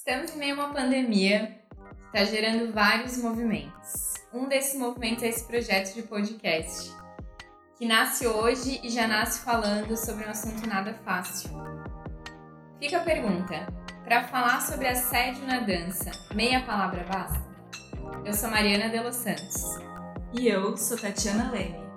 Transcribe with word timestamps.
Estamos 0.00 0.34
em 0.34 0.38
meio 0.38 0.58
a 0.58 0.64
uma 0.64 0.72
pandemia 0.72 1.58
que 1.76 2.06
está 2.06 2.24
gerando 2.24 2.72
vários 2.72 3.18
movimentos. 3.18 4.14
Um 4.32 4.48
desses 4.48 4.80
movimentos 4.80 5.22
é 5.22 5.28
esse 5.28 5.44
projeto 5.44 5.94
de 5.94 6.00
podcast, 6.04 6.90
que 7.76 7.84
nasce 7.84 8.26
hoje 8.26 8.80
e 8.82 8.88
já 8.88 9.06
nasce 9.06 9.44
falando 9.44 9.94
sobre 9.98 10.24
um 10.24 10.30
assunto 10.30 10.66
nada 10.66 10.94
fácil. 11.04 11.50
Fica 12.80 12.96
a 12.96 13.04
pergunta: 13.04 13.66
para 14.02 14.26
falar 14.26 14.62
sobre 14.62 14.88
assédio 14.88 15.46
na 15.46 15.60
dança, 15.60 16.10
meia 16.34 16.62
palavra 16.62 17.04
basta? 17.04 17.44
Eu 18.24 18.32
sou 18.32 18.50
Mariana 18.50 18.88
de 18.88 19.00
Los 19.00 19.16
Santos. 19.16 19.62
E 20.32 20.48
eu 20.48 20.78
sou 20.78 20.96
Tatiana 20.96 21.50
Leme. 21.50 21.89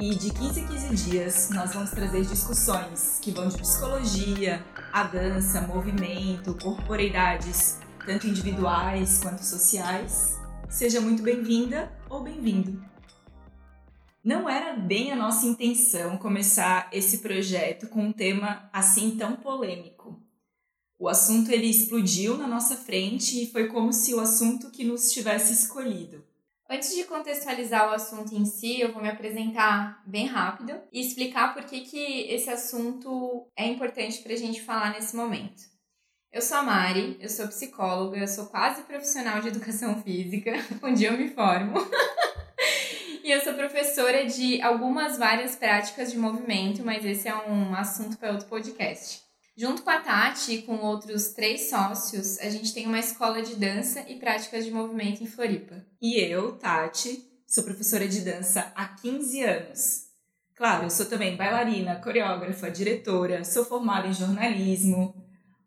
E 0.00 0.14
de 0.14 0.32
15 0.32 0.60
em 0.60 0.66
15 0.66 1.10
dias 1.10 1.50
nós 1.50 1.74
vamos 1.74 1.90
trazer 1.90 2.24
discussões 2.24 3.18
que 3.20 3.30
vão 3.30 3.48
de 3.48 3.58
psicologia, 3.58 4.64
a 4.90 5.02
dança, 5.02 5.60
movimento, 5.60 6.56
corporeidades, 6.56 7.78
tanto 8.06 8.26
individuais 8.26 9.20
quanto 9.22 9.44
sociais. 9.44 10.38
Seja 10.70 11.02
muito 11.02 11.22
bem-vinda 11.22 11.92
ou 12.08 12.22
bem-vindo. 12.22 12.82
Não 14.24 14.48
era 14.48 14.74
bem 14.74 15.12
a 15.12 15.16
nossa 15.16 15.44
intenção 15.44 16.16
começar 16.16 16.88
esse 16.92 17.18
projeto 17.18 17.86
com 17.86 18.04
um 18.04 18.12
tema 18.12 18.70
assim 18.72 19.18
tão 19.18 19.36
polêmico. 19.36 20.18
O 20.98 21.10
assunto 21.10 21.50
ele 21.50 21.66
explodiu 21.66 22.38
na 22.38 22.46
nossa 22.46 22.74
frente 22.74 23.42
e 23.42 23.52
foi 23.52 23.68
como 23.68 23.92
se 23.92 24.14
o 24.14 24.20
assunto 24.20 24.70
que 24.70 24.82
nos 24.82 25.12
tivesse 25.12 25.52
escolhido. 25.52 26.29
Antes 26.72 26.94
de 26.94 27.02
contextualizar 27.02 27.90
o 27.90 27.94
assunto 27.94 28.32
em 28.32 28.44
si, 28.44 28.80
eu 28.80 28.92
vou 28.92 29.02
me 29.02 29.08
apresentar 29.08 30.00
bem 30.06 30.26
rápido 30.26 30.80
e 30.92 31.00
explicar 31.00 31.52
por 31.52 31.64
que, 31.64 31.80
que 31.80 32.32
esse 32.32 32.48
assunto 32.48 33.50
é 33.56 33.66
importante 33.66 34.22
para 34.22 34.34
a 34.34 34.36
gente 34.36 34.62
falar 34.62 34.92
nesse 34.92 35.16
momento. 35.16 35.64
Eu 36.32 36.40
sou 36.40 36.58
a 36.58 36.62
Mari, 36.62 37.16
eu 37.18 37.28
sou 37.28 37.48
psicóloga, 37.48 38.18
eu 38.18 38.28
sou 38.28 38.46
quase 38.46 38.82
profissional 38.82 39.40
de 39.40 39.48
educação 39.48 39.98
física, 40.04 40.52
um 40.80 40.94
dia 40.94 41.08
eu 41.08 41.18
me 41.18 41.26
formo. 41.30 41.74
e 43.24 43.32
eu 43.32 43.40
sou 43.40 43.54
professora 43.54 44.24
de 44.24 44.62
algumas 44.62 45.18
várias 45.18 45.56
práticas 45.56 46.12
de 46.12 46.18
movimento, 46.18 46.84
mas 46.84 47.04
esse 47.04 47.26
é 47.26 47.34
um 47.34 47.74
assunto 47.74 48.16
para 48.16 48.30
outro 48.30 48.46
podcast. 48.46 49.28
Junto 49.56 49.82
com 49.82 49.90
a 49.90 50.00
Tati 50.00 50.52
e 50.52 50.62
com 50.62 50.76
outros 50.76 51.28
três 51.28 51.68
sócios, 51.68 52.38
a 52.38 52.48
gente 52.48 52.72
tem 52.72 52.86
uma 52.86 52.98
escola 52.98 53.42
de 53.42 53.56
dança 53.56 54.04
e 54.08 54.16
práticas 54.16 54.64
de 54.64 54.70
movimento 54.70 55.22
em 55.22 55.26
Floripa. 55.26 55.84
E 56.00 56.18
eu, 56.18 56.52
Tati, 56.52 57.22
sou 57.46 57.64
professora 57.64 58.08
de 58.08 58.20
dança 58.20 58.72
há 58.74 58.86
15 58.86 59.42
anos. 59.42 60.10
Claro, 60.54 60.84
eu 60.84 60.90
sou 60.90 61.06
também 61.06 61.36
bailarina, 61.36 61.96
coreógrafa, 61.96 62.70
diretora, 62.70 63.44
sou 63.44 63.64
formada 63.64 64.06
em 64.06 64.12
jornalismo, 64.12 65.14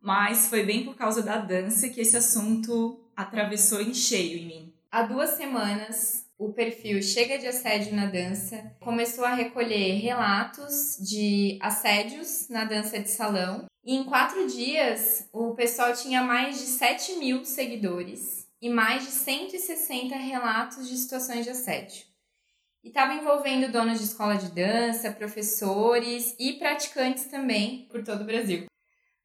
mas 0.02 0.48
foi 0.48 0.64
bem 0.64 0.86
por 0.86 0.95
causa 0.95 1.22
da 1.22 1.38
dança 1.38 1.89
que 1.89 2.02
esse 2.02 2.16
assunto 2.16 3.04
atravessou 3.16 3.81
em 3.81 3.94
cheio 3.94 4.38
em 4.38 4.45
mim. 4.45 4.73
Há 4.92 5.04
duas 5.04 5.31
semanas, 5.31 6.23
o 6.38 6.52
perfil 6.52 7.02
Chega 7.02 7.38
de 7.38 7.48
Assédio 7.48 7.95
na 7.95 8.06
Dança 8.08 8.76
começou 8.80 9.23
a 9.26 9.34
recolher 9.34 10.00
relatos 10.00 10.98
de 11.00 11.58
assédios 11.62 12.48
na 12.50 12.66
dança 12.66 13.00
de 13.00 13.09
salão 13.09 13.66
e 13.86 13.95
em 13.95 14.06
quatro 14.06 14.48
dias, 14.48 15.28
o 15.34 15.54
pessoal 15.56 15.94
tinha 15.94 16.23
mais 16.23 16.58
de 16.58 16.66
7 16.66 17.17
mil 17.17 17.44
seguidores 17.44 18.48
e 18.61 18.70
mais 18.70 19.04
de 19.04 19.11
160 19.11 20.16
relatos 20.16 20.88
de 20.88 20.95
situações 20.95 21.44
de 21.44 21.50
assédio. 21.52 22.06
E 22.81 22.88
estava 22.88 23.14
envolvendo 23.14 23.72
donos 23.72 24.00
de 24.00 24.06
escola 24.06 24.36
de 24.36 24.52
dança, 24.52 25.11
professores 25.11 26.34
e 26.39 26.54
praticantes 26.54 27.26
também 27.26 27.88
por 27.89 28.04
todo 28.04 28.22
o 28.22 28.26
Brasil. 28.26 28.66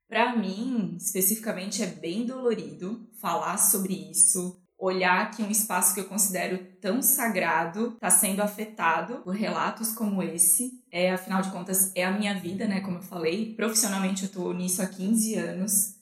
Para 0.08 0.34
mim, 0.34 0.96
especificamente, 0.96 1.82
é 1.82 1.86
bem 1.86 2.26
dolorido 2.26 3.08
falar 3.20 3.58
sobre 3.58 3.94
isso, 4.10 4.60
olhar 4.78 5.30
que 5.32 5.42
um 5.42 5.50
espaço 5.50 5.92
que 5.92 6.00
eu 6.00 6.04
considero 6.04 6.58
tão 6.80 7.02
sagrado 7.02 7.94
está 7.94 8.10
sendo 8.10 8.40
afetado 8.40 9.16
por 9.16 9.34
relatos 9.34 9.92
como 9.92 10.22
esse. 10.22 10.84
É, 10.90 11.12
afinal 11.12 11.42
de 11.42 11.50
contas, 11.50 11.90
é 11.94 12.04
a 12.04 12.12
minha 12.12 12.38
vida, 12.38 12.66
né? 12.66 12.80
Como 12.80 12.98
eu 12.98 13.02
falei, 13.02 13.54
profissionalmente 13.54 14.22
eu 14.22 14.28
estou 14.28 14.54
nisso 14.54 14.80
há 14.80 14.86
15 14.86 15.34
anos. 15.34 15.98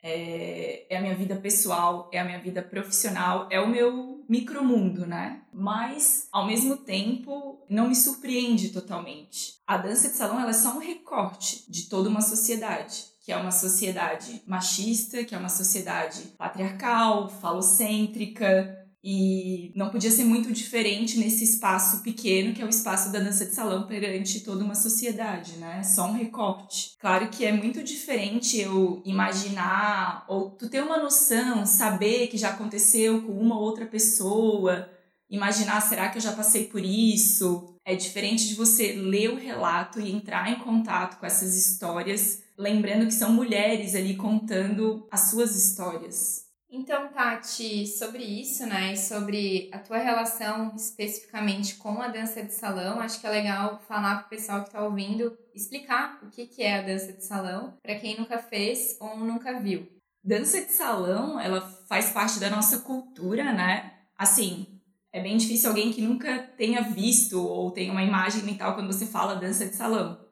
É, 0.00 0.86
é 0.94 0.98
a 0.98 1.00
minha 1.00 1.16
vida 1.16 1.34
pessoal, 1.36 2.08
é 2.12 2.20
a 2.20 2.24
minha 2.24 2.38
vida 2.38 2.62
profissional, 2.62 3.48
é 3.50 3.60
o 3.60 3.68
meu 3.68 4.24
micromundo, 4.28 5.06
né? 5.06 5.42
Mas, 5.52 6.28
ao 6.30 6.46
mesmo 6.46 6.76
tempo, 6.76 7.64
não 7.68 7.88
me 7.88 7.96
surpreende 7.96 8.68
totalmente. 8.68 9.54
A 9.66 9.76
dança 9.78 10.08
de 10.08 10.14
salão 10.14 10.38
ela 10.38 10.50
é 10.50 10.54
só 10.54 10.76
um 10.76 10.78
recorte 10.78 11.64
de 11.68 11.88
toda 11.88 12.08
uma 12.08 12.20
sociedade 12.20 13.17
que 13.28 13.32
é 13.32 13.36
uma 13.36 13.50
sociedade 13.50 14.40
machista, 14.46 15.22
que 15.22 15.34
é 15.34 15.38
uma 15.38 15.50
sociedade 15.50 16.32
patriarcal, 16.38 17.28
falocêntrica, 17.28 18.74
e 19.04 19.70
não 19.76 19.90
podia 19.90 20.10
ser 20.10 20.24
muito 20.24 20.50
diferente 20.50 21.18
nesse 21.18 21.44
espaço 21.44 22.02
pequeno 22.02 22.54
que 22.54 22.62
é 22.62 22.64
o 22.64 22.70
espaço 22.70 23.12
da 23.12 23.18
dança 23.18 23.44
de 23.44 23.54
salão 23.54 23.86
perante 23.86 24.40
toda 24.40 24.64
uma 24.64 24.74
sociedade, 24.74 25.58
né? 25.58 25.82
Só 25.82 26.06
um 26.06 26.14
recorte. 26.14 26.96
Claro 26.98 27.28
que 27.28 27.44
é 27.44 27.52
muito 27.52 27.84
diferente 27.84 28.58
eu 28.58 29.02
imaginar 29.04 30.24
ou 30.26 30.52
tu 30.52 30.70
ter 30.70 30.82
uma 30.82 30.96
noção, 30.96 31.66
saber 31.66 32.28
que 32.28 32.38
já 32.38 32.48
aconteceu 32.48 33.20
com 33.20 33.32
uma 33.32 33.58
outra 33.60 33.84
pessoa, 33.84 34.88
imaginar 35.30 35.80
será 35.80 36.08
que 36.08 36.18
eu 36.18 36.22
já 36.22 36.32
passei 36.32 36.66
por 36.66 36.82
isso? 36.82 37.74
É 37.84 37.94
diferente 37.94 38.48
de 38.48 38.54
você 38.54 38.92
ler 38.92 39.30
o 39.30 39.36
relato 39.36 40.00
e 40.00 40.10
entrar 40.10 40.50
em 40.50 40.58
contato 40.60 41.18
com 41.18 41.26
essas 41.26 41.56
histórias 41.56 42.42
lembrando 42.58 43.06
que 43.06 43.14
são 43.14 43.32
mulheres 43.32 43.94
ali 43.94 44.16
contando 44.16 45.06
as 45.10 45.30
suas 45.30 45.54
histórias. 45.54 46.48
Então, 46.70 47.08
Tati, 47.08 47.86
sobre 47.86 48.22
isso, 48.22 48.66
né, 48.66 48.92
e 48.92 48.96
sobre 48.96 49.70
a 49.72 49.78
tua 49.78 49.96
relação 49.96 50.74
especificamente 50.76 51.76
com 51.76 52.02
a 52.02 52.08
dança 52.08 52.42
de 52.42 52.52
salão, 52.52 53.00
acho 53.00 53.20
que 53.20 53.26
é 53.26 53.30
legal 53.30 53.80
falar 53.88 54.16
para 54.16 54.26
o 54.26 54.28
pessoal 54.28 54.60
que 54.60 54.68
está 54.68 54.82
ouvindo, 54.82 55.34
explicar 55.54 56.18
o 56.22 56.28
que, 56.28 56.46
que 56.46 56.62
é 56.62 56.78
a 56.78 56.82
dança 56.82 57.10
de 57.12 57.24
salão, 57.24 57.74
para 57.82 57.94
quem 57.94 58.18
nunca 58.18 58.36
fez 58.36 58.98
ou 59.00 59.16
nunca 59.16 59.58
viu. 59.58 59.88
Dança 60.22 60.60
de 60.60 60.72
salão, 60.72 61.40
ela 61.40 61.62
faz 61.88 62.10
parte 62.10 62.38
da 62.38 62.50
nossa 62.50 62.80
cultura, 62.80 63.50
né? 63.50 63.90
Assim, 64.14 64.77
é 65.18 65.22
bem 65.22 65.36
difícil 65.36 65.68
alguém 65.68 65.92
que 65.92 66.00
nunca 66.00 66.38
tenha 66.56 66.80
visto 66.82 67.44
ou 67.44 67.70
tenha 67.70 67.92
uma 67.92 68.02
imagem 68.02 68.42
mental 68.44 68.74
quando 68.74 68.92
você 68.92 69.06
fala 69.06 69.34
dança 69.34 69.66
de 69.66 69.74
salão. 69.74 70.26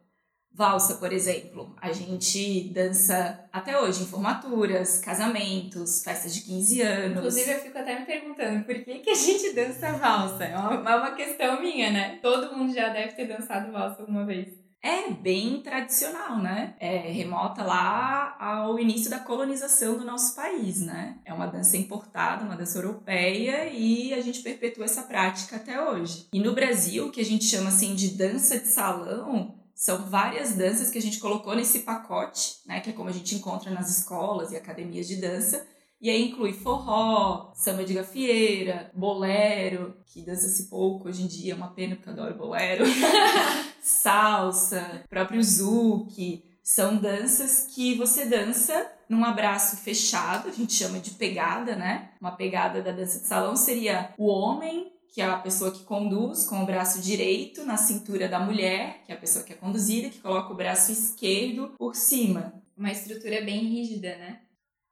Valsa, 0.53 0.95
por 0.95 1.13
exemplo, 1.13 1.77
a 1.79 1.93
gente 1.93 2.71
dança 2.73 3.47
até 3.53 3.79
hoje 3.79 4.05
em 4.05 4.07
formaturas, 4.07 4.99
casamentos, 4.99 6.03
festas 6.03 6.35
de 6.35 6.41
15 6.41 6.81
anos. 6.81 7.19
Inclusive, 7.19 7.51
eu 7.51 7.61
fico 7.61 7.77
até 7.77 7.99
me 7.99 8.07
perguntando 8.07 8.65
por 8.65 8.75
que, 8.75 9.01
que 9.01 9.11
a 9.11 9.15
gente 9.15 9.53
dança 9.53 9.93
valsa. 9.93 10.45
É 10.45 10.57
uma, 10.57 10.91
é 10.91 10.97
uma 10.97 11.11
questão 11.11 11.61
minha, 11.61 11.91
né? 11.91 12.19
Todo 12.23 12.57
mundo 12.57 12.73
já 12.73 12.89
deve 12.89 13.13
ter 13.13 13.27
dançado 13.27 13.71
valsa 13.71 14.01
alguma 14.01 14.25
vez. 14.25 14.49
É 14.87 15.11
bem 15.11 15.61
tradicional, 15.63 16.39
né? 16.39 16.77
É, 16.79 17.11
remota 17.11 17.65
lá 17.65 18.37
ao 18.39 18.79
início 18.79 19.11
da 19.11 19.19
colonização 19.19 19.99
do 19.99 20.05
nosso 20.05 20.37
país, 20.37 20.81
né? 20.81 21.19
É 21.25 21.35
uma 21.35 21.49
dança 21.49 21.77
importada, 21.77 22.45
uma 22.45 22.55
dança 22.55 22.79
europeia 22.79 23.69
e 23.69 24.15
a 24.15 24.21
gente 24.21 24.43
perpetua 24.43 24.85
essa 24.85 25.03
prática 25.03 25.57
até 25.57 25.83
hoje. 25.83 26.29
E 26.33 26.39
no 26.39 26.55
Brasil, 26.55 27.11
que 27.11 27.21
a 27.21 27.25
gente 27.25 27.47
chama 27.47 27.71
assim 27.71 27.97
de 27.97 28.11
dança 28.11 28.61
de 28.61 28.69
salão, 28.69 29.57
são 29.75 30.09
várias 30.09 30.55
danças 30.55 30.89
que 30.89 30.99
a 30.99 31.03
gente 31.03 31.19
colocou 31.19 31.57
nesse 31.57 31.81
pacote, 31.81 32.59
né, 32.65 32.79
que 32.79 32.91
é 32.91 32.93
como 32.93 33.09
a 33.09 33.13
gente 33.13 33.35
encontra 33.35 33.73
nas 33.73 33.91
escolas 33.91 34.53
e 34.53 34.57
academias 34.57 35.09
de 35.09 35.17
dança. 35.17 35.67
E 36.01 36.11
aí 36.11 36.29
inclui 36.29 36.53
forró, 36.53 37.53
samba 37.55 37.85
de 37.85 37.95
gafieira, 37.95 38.91
bolero, 38.95 39.97
que 40.07 40.21
dança-se 40.21 40.69
pouco 40.69 41.09
hoje 41.09 41.23
em 41.23 41.27
dia, 41.27 41.53
é 41.53 41.57
uma 41.57 41.73
pena 41.73 41.97
porque 41.97 42.09
eu 42.09 42.13
adoro 42.13 42.37
bolero, 42.37 42.85
salsa, 43.81 45.05
próprio 45.09 45.43
zouk. 45.43 46.45
São 46.63 46.97
danças 46.97 47.69
que 47.73 47.95
você 47.95 48.27
dança 48.27 48.91
num 49.09 49.25
abraço 49.25 49.77
fechado, 49.77 50.49
a 50.49 50.53
gente 50.53 50.73
chama 50.73 50.99
de 50.99 51.13
pegada, 51.13 51.77
né? 51.77 52.11
Uma 52.21 52.33
pegada 52.33 52.83
da 52.83 52.91
dança 52.91 53.21
de 53.21 53.27
salão 53.27 53.55
seria 53.57 54.13
o 54.19 54.27
homem 54.27 54.93
que 55.17 55.23
é 55.23 55.25
a 55.25 55.39
pessoa 55.39 55.71
que 55.71 55.83
conduz 55.83 56.45
com 56.45 56.63
o 56.63 56.67
braço 56.67 57.01
direito 57.01 57.65
na 57.65 57.79
cintura 57.79 58.29
da 58.29 58.39
mulher, 58.39 59.03
que 59.07 59.11
é 59.11 59.15
a 59.15 59.19
pessoa 59.19 59.43
que 59.43 59.51
é 59.51 59.57
conduzida, 59.57 60.11
que 60.11 60.21
coloca 60.21 60.53
o 60.53 60.57
braço 60.57 60.93
esquerdo 60.93 61.73
por 61.79 61.97
cima. 61.97 62.53
Uma 62.77 62.93
estrutura 62.93 63.41
bem 63.41 63.65
rígida, 63.65 64.15
né? 64.17 64.41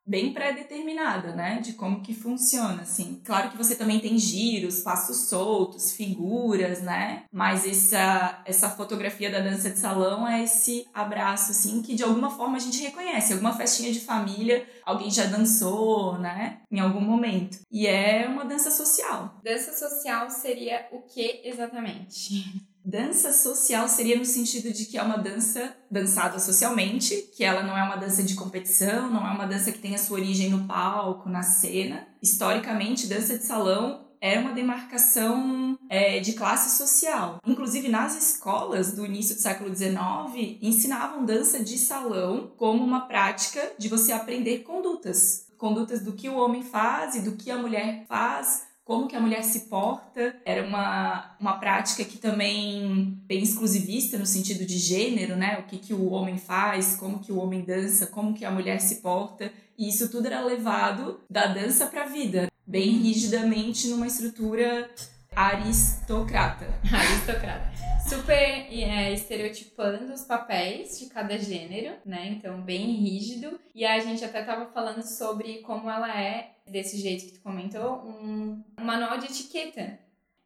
Bem 0.06 0.32
pré-determinada, 0.32 1.34
né, 1.34 1.60
de 1.60 1.72
como 1.72 2.02
que 2.02 2.14
funciona, 2.14 2.82
assim. 2.82 3.20
Claro 3.24 3.50
que 3.50 3.56
você 3.56 3.74
também 3.74 4.00
tem 4.00 4.18
giros, 4.18 4.80
passos 4.80 5.28
soltos, 5.28 5.92
figuras, 5.92 6.82
né, 6.82 7.24
mas 7.32 7.66
essa, 7.66 8.42
essa 8.44 8.70
fotografia 8.70 9.30
da 9.30 9.40
dança 9.40 9.70
de 9.70 9.78
salão 9.78 10.26
é 10.26 10.44
esse 10.44 10.86
abraço, 10.92 11.52
assim, 11.52 11.80
que 11.82 11.94
de 11.94 12.02
alguma 12.02 12.30
forma 12.30 12.56
a 12.56 12.60
gente 12.60 12.82
reconhece. 12.82 13.32
Alguma 13.32 13.54
festinha 13.54 13.92
de 13.92 14.00
família, 14.00 14.66
alguém 14.84 15.10
já 15.10 15.24
dançou, 15.24 16.18
né, 16.18 16.60
em 16.70 16.80
algum 16.80 17.00
momento. 17.00 17.58
E 17.70 17.86
é 17.86 18.26
uma 18.28 18.44
dança 18.44 18.70
social. 18.70 19.40
Dança 19.42 19.72
social 19.72 20.28
seria 20.30 20.86
o 20.92 21.02
que 21.02 21.40
exatamente? 21.44 22.64
Dança 22.84 23.32
social 23.32 23.88
seria 23.88 24.19
no 24.19 24.26
sentido 24.26 24.70
de 24.70 24.84
que 24.84 24.98
é 24.98 25.02
uma 25.02 25.16
dança 25.16 25.75
dançada 25.90 26.38
socialmente, 26.38 27.31
que 27.34 27.42
ela 27.42 27.62
não 27.62 27.78
é 27.78 27.82
uma 27.82 27.96
dança 27.96 28.22
de 28.22 28.34
competição, 28.34 29.10
não 29.10 29.26
é 29.26 29.31
uma 29.31 29.46
dança 29.46 29.72
que 29.72 29.78
tem 29.78 29.94
a 29.94 29.98
sua 29.98 30.19
origem 30.19 30.50
no 30.50 30.66
palco, 30.66 31.31
na 31.31 31.42
cena. 31.42 32.06
Historicamente, 32.22 33.06
dança 33.06 33.38
de 33.38 33.44
salão 33.44 34.04
era 34.20 34.38
uma 34.38 34.52
demarcação 34.52 35.78
é, 35.88 36.20
de 36.20 36.34
classe 36.34 36.76
social. 36.76 37.38
Inclusive, 37.46 37.88
nas 37.88 38.16
escolas 38.16 38.92
do 38.92 39.06
início 39.06 39.34
do 39.34 39.40
século 39.40 39.75
XIX, 39.75 40.58
ensinavam 40.60 41.25
dança 41.25 41.64
de 41.64 41.78
salão 41.78 42.52
como 42.58 42.84
uma 42.84 43.06
prática 43.06 43.72
de 43.78 43.88
você 43.88 44.12
aprender 44.12 44.58
condutas. 44.58 45.46
Condutas 45.56 46.02
do 46.02 46.12
que 46.12 46.28
o 46.28 46.36
homem 46.36 46.62
faz 46.62 47.14
e 47.14 47.20
do 47.20 47.32
que 47.32 47.50
a 47.50 47.56
mulher 47.56 48.04
faz 48.06 48.73
como 48.84 49.08
que 49.08 49.16
a 49.16 49.20
mulher 49.20 49.42
se 49.42 49.60
porta, 49.60 50.36
era 50.44 50.62
uma, 50.62 51.34
uma 51.40 51.58
prática 51.58 52.04
que 52.04 52.19
também 52.19 53.19
bem 53.26 53.42
exclusivista 53.42 54.19
no 54.19 54.26
sentido 54.26 54.66
de 54.66 54.76
gênero, 54.76 55.36
né? 55.36 55.58
O 55.58 55.62
que, 55.62 55.78
que 55.78 55.94
o 55.94 56.10
homem 56.10 56.36
faz, 56.36 56.94
como 56.96 57.19
que 57.19 57.32
o 57.32 57.38
homem 57.38 57.62
dança, 57.62 58.06
como 58.06 58.34
que 58.34 58.44
a 58.44 58.50
mulher 58.50 58.81
se 58.81 58.96
porta, 58.96 59.50
e 59.78 59.88
isso 59.88 60.10
tudo 60.10 60.26
era 60.26 60.44
levado 60.44 61.20
da 61.31 61.46
dança 61.46 61.86
para 61.86 62.02
a 62.02 62.06
vida, 62.06 62.48
bem 62.66 62.98
rigidamente 62.98 63.88
numa 63.88 64.06
estrutura 64.06 64.90
aristocrata. 65.34 66.66
Aristocrata. 66.92 67.72
Super 68.08 68.66
é, 68.70 69.12
estereotipando 69.12 70.12
os 70.12 70.22
papéis 70.22 70.98
de 70.98 71.06
cada 71.06 71.38
gênero, 71.38 71.96
né? 72.04 72.28
Então, 72.28 72.60
bem 72.60 72.92
rígido. 72.92 73.58
E 73.75 73.84
a 73.84 73.98
gente 73.98 74.25
até 74.25 74.42
tava 74.42 74.66
falando 74.66 75.02
sobre 75.02 75.60
como 75.60 75.90
ela 75.90 76.14
é, 76.14 76.50
desse 76.66 76.98
jeito 76.98 77.26
que 77.26 77.32
tu 77.32 77.40
comentou, 77.40 78.04
um, 78.04 78.62
manual 78.81 79.19
de 79.19 79.26
etiqueta. 79.26 79.98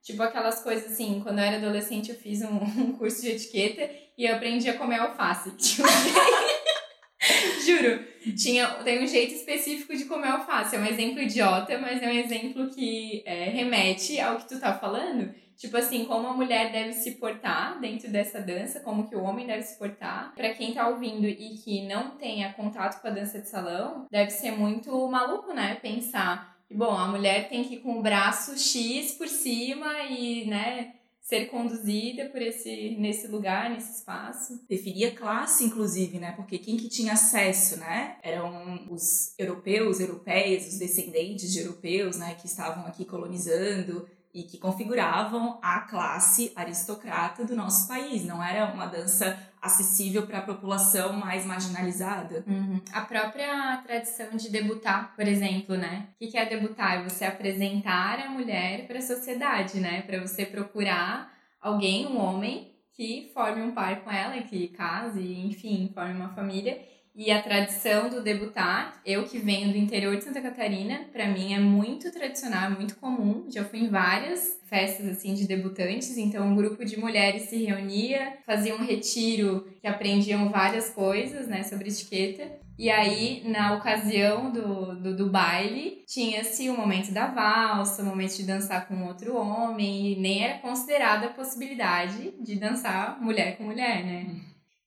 Tipo 0.03 0.23
aquelas 0.23 0.63
coisas 0.63 0.93
assim, 0.93 1.21
quando 1.23 1.39
eu 1.39 1.45
era 1.45 1.57
adolescente 1.57 2.11
eu 2.11 2.17
fiz 2.17 2.43
um, 2.43 2.57
um 2.81 2.93
curso 2.93 3.21
de 3.23 3.31
etiqueta 3.31 3.91
e 4.17 4.25
eu 4.25 4.37
aprendi 4.37 4.69
a 4.69 4.79
comer 4.79 5.01
alface. 5.01 5.51
Tipo, 5.59 5.89
Juro. 7.67 8.08
Tinha, 8.35 8.69
tem 8.85 9.03
um 9.03 9.07
jeito 9.07 9.35
específico 9.35 9.97
de 9.97 10.05
comer 10.05 10.29
alface. 10.29 10.77
É 10.77 10.79
um 10.79 10.87
exemplo 10.87 11.21
idiota, 11.21 11.79
mas 11.79 12.03
é 12.03 12.07
um 12.07 12.13
exemplo 12.13 12.69
que 12.71 13.23
é, 13.27 13.51
remete 13.51 14.21
ao 14.21 14.39
que 14.39 14.49
tu 14.49 14.61
tá 14.61 14.75
falando. 14.75 15.33
Tipo 15.59 15.77
assim, 15.77 16.05
como 16.05 16.29
a 16.29 16.33
mulher 16.33 16.71
deve 16.71 16.93
se 16.93 17.17
portar 17.17 17.81
dentro 17.81 18.09
dessa 18.09 18.41
dança, 18.41 18.79
como 18.79 19.09
que 19.09 19.17
o 19.17 19.23
homem 19.25 19.45
deve 19.45 19.63
se 19.63 19.77
portar. 19.77 20.33
Para 20.37 20.55
quem 20.55 20.73
tá 20.73 20.89
ouvindo 20.89 21.27
e 21.27 21.57
que 21.57 21.85
não 21.85 22.11
tenha 22.11 22.53
contato 22.53 23.01
com 23.03 23.09
a 23.09 23.11
dança 23.11 23.41
de 23.41 23.49
salão, 23.49 24.07
deve 24.09 24.31
ser 24.31 24.53
muito 24.53 25.09
maluco, 25.09 25.53
né? 25.53 25.75
Pensar 25.83 26.57
que, 26.69 26.75
bom, 26.75 26.93
a 26.93 27.09
mulher 27.09 27.49
tem 27.49 27.65
que 27.65 27.75
ir 27.75 27.81
com 27.81 27.99
o 27.99 28.03
braço 28.03 28.57
X 28.57 29.13
por 29.13 29.27
cima 29.27 30.03
e, 30.05 30.47
né, 30.47 30.93
ser 31.29 31.51
conduzida 31.51 32.25
por 32.31 32.41
esse 32.41 32.97
nesse 32.99 33.27
lugar, 33.27 33.69
nesse 33.69 33.99
espaço. 33.99 34.65
Definia 34.67 35.15
classe, 35.15 35.63
inclusive, 35.63 36.19
né? 36.19 36.33
Porque 36.33 36.57
quem 36.57 36.79
que 36.79 36.89
tinha 36.89 37.13
acesso, 37.13 37.77
né? 37.77 38.17
Eram 38.23 38.87
os 38.91 39.35
europeus, 39.39 40.01
europeias, 40.01 40.67
os 40.67 40.79
descendentes 40.79 41.53
de 41.53 41.59
europeus, 41.59 42.17
né? 42.17 42.35
Que 42.35 42.47
estavam 42.47 42.87
aqui 42.87 43.05
colonizando 43.05 44.09
e 44.33 44.43
que 44.43 44.57
configuravam 44.57 45.59
a 45.61 45.81
classe 45.81 46.51
aristocrata 46.57 47.45
do 47.45 47.55
nosso 47.55 47.87
país. 47.87 48.25
Não 48.25 48.43
era 48.43 48.73
uma 48.73 48.87
dança 48.87 49.39
acessível 49.61 50.27
para 50.27 50.39
a 50.39 50.43
população 50.43 51.13
mais 51.13 51.45
marginalizada. 51.45 52.45
Uhum. 52.47 52.81
A 52.93 53.03
própria 53.03 53.77
tradição 53.79 54.37
de 54.37 54.51
debutar, 54.51 55.15
por 55.15 55.27
exemplo, 55.27 55.77
né? 55.77 56.09
O 56.21 56.29
que 56.29 56.37
é 56.37 56.47
debutar? 56.47 56.99
É 56.99 57.03
você 57.03 57.25
apresentar 57.25 58.21
a 58.21 58.31
mulher 58.31 58.87
para 58.87 58.99
a 58.99 59.03
sociedade, 59.03 59.81
né? 59.81 60.03
Para 60.03 60.21
você 60.21 60.47
procurar 60.47 61.33
alguém, 61.61 62.07
um 62.07 62.19
homem, 62.19 62.73
que 62.95 63.31
forme 63.33 63.63
um 63.63 63.73
par 63.73 64.03
com 64.03 64.11
ela, 64.11 64.43
que 64.43 64.69
case, 64.69 65.23
enfim, 65.23 65.91
forme 65.95 66.15
uma 66.15 66.35
família 66.35 66.81
e 67.15 67.31
a 67.31 67.43
tradição 67.43 68.09
do 68.09 68.23
debutar, 68.23 69.01
eu 69.05 69.25
que 69.25 69.39
venho 69.39 69.73
do 69.73 69.77
interior 69.77 70.17
de 70.17 70.25
Santa 70.25 70.41
Catarina, 70.41 71.01
para 71.13 71.27
mim 71.27 71.53
é 71.53 71.59
muito 71.59 72.13
tradicional, 72.13 72.67
é 72.67 72.75
muito 72.75 72.97
comum. 72.97 73.47
Já 73.49 73.65
fui 73.65 73.81
em 73.81 73.89
várias 73.89 74.59
festas 74.67 75.07
assim 75.07 75.35
de 75.35 75.47
debutantes, 75.47 76.17
então 76.17 76.47
um 76.47 76.55
grupo 76.55 76.85
de 76.85 76.99
mulheres 76.99 77.43
se 77.43 77.65
reunia, 77.65 78.35
fazia 78.47 78.75
um 78.75 78.85
retiro 78.85 79.67
que 79.81 79.87
aprendiam 79.87 80.49
várias 80.49 80.91
coisas, 80.91 81.49
né, 81.49 81.63
sobre 81.63 81.89
etiqueta. 81.89 82.59
E 82.79 82.89
aí, 82.91 83.43
na 83.45 83.75
ocasião 83.75 84.53
do, 84.53 84.95
do, 84.95 85.17
do 85.17 85.29
baile, 85.29 86.05
tinha-se 86.07 86.71
o 86.71 86.77
momento 86.77 87.11
da 87.11 87.27
valsa, 87.27 88.03
o 88.03 88.07
momento 88.07 88.37
de 88.37 88.45
dançar 88.45 88.87
com 88.87 89.05
outro 89.05 89.37
homem, 89.37 90.13
e 90.13 90.17
nem 90.21 90.45
era 90.45 90.59
considerada 90.59 91.27
a 91.27 91.31
possibilidade 91.31 92.35
de 92.41 92.55
dançar 92.55 93.21
mulher 93.21 93.57
com 93.57 93.65
mulher, 93.65 94.05
né? 94.05 94.27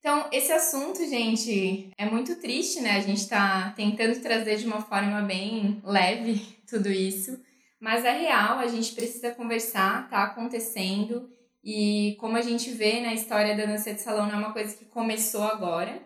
Então, 0.01 0.27
esse 0.31 0.51
assunto, 0.51 0.98
gente, 1.07 1.92
é 1.95 2.09
muito 2.09 2.36
triste, 2.38 2.81
né? 2.81 2.98
A 2.98 3.01
gente 3.01 3.30
tá 3.30 3.71
tentando 3.75 4.19
trazer 4.19 4.57
de 4.57 4.65
uma 4.65 4.81
forma 4.81 5.21
bem 5.21 5.80
leve 5.86 6.42
tudo 6.68 6.89
isso, 6.89 7.39
mas 7.80 8.03
é 8.03 8.12
real, 8.12 8.57
a 8.57 8.68
gente 8.68 8.94
precisa 8.94 9.30
conversar, 9.30 10.09
tá 10.09 10.24
acontecendo. 10.24 11.30
E 11.63 12.18
como 12.19 12.36
a 12.36 12.42
gente 12.42 12.71
vê 12.71 13.00
na 13.00 13.13
história 13.13 13.56
da 13.56 13.68
dança 13.68 13.94
de 13.94 14.01
salão, 14.01 14.25
não 14.25 14.33
é 14.33 14.38
uma 14.39 14.53
coisa 14.53 14.75
que 14.75 14.86
começou 14.86 15.44
agora, 15.44 16.01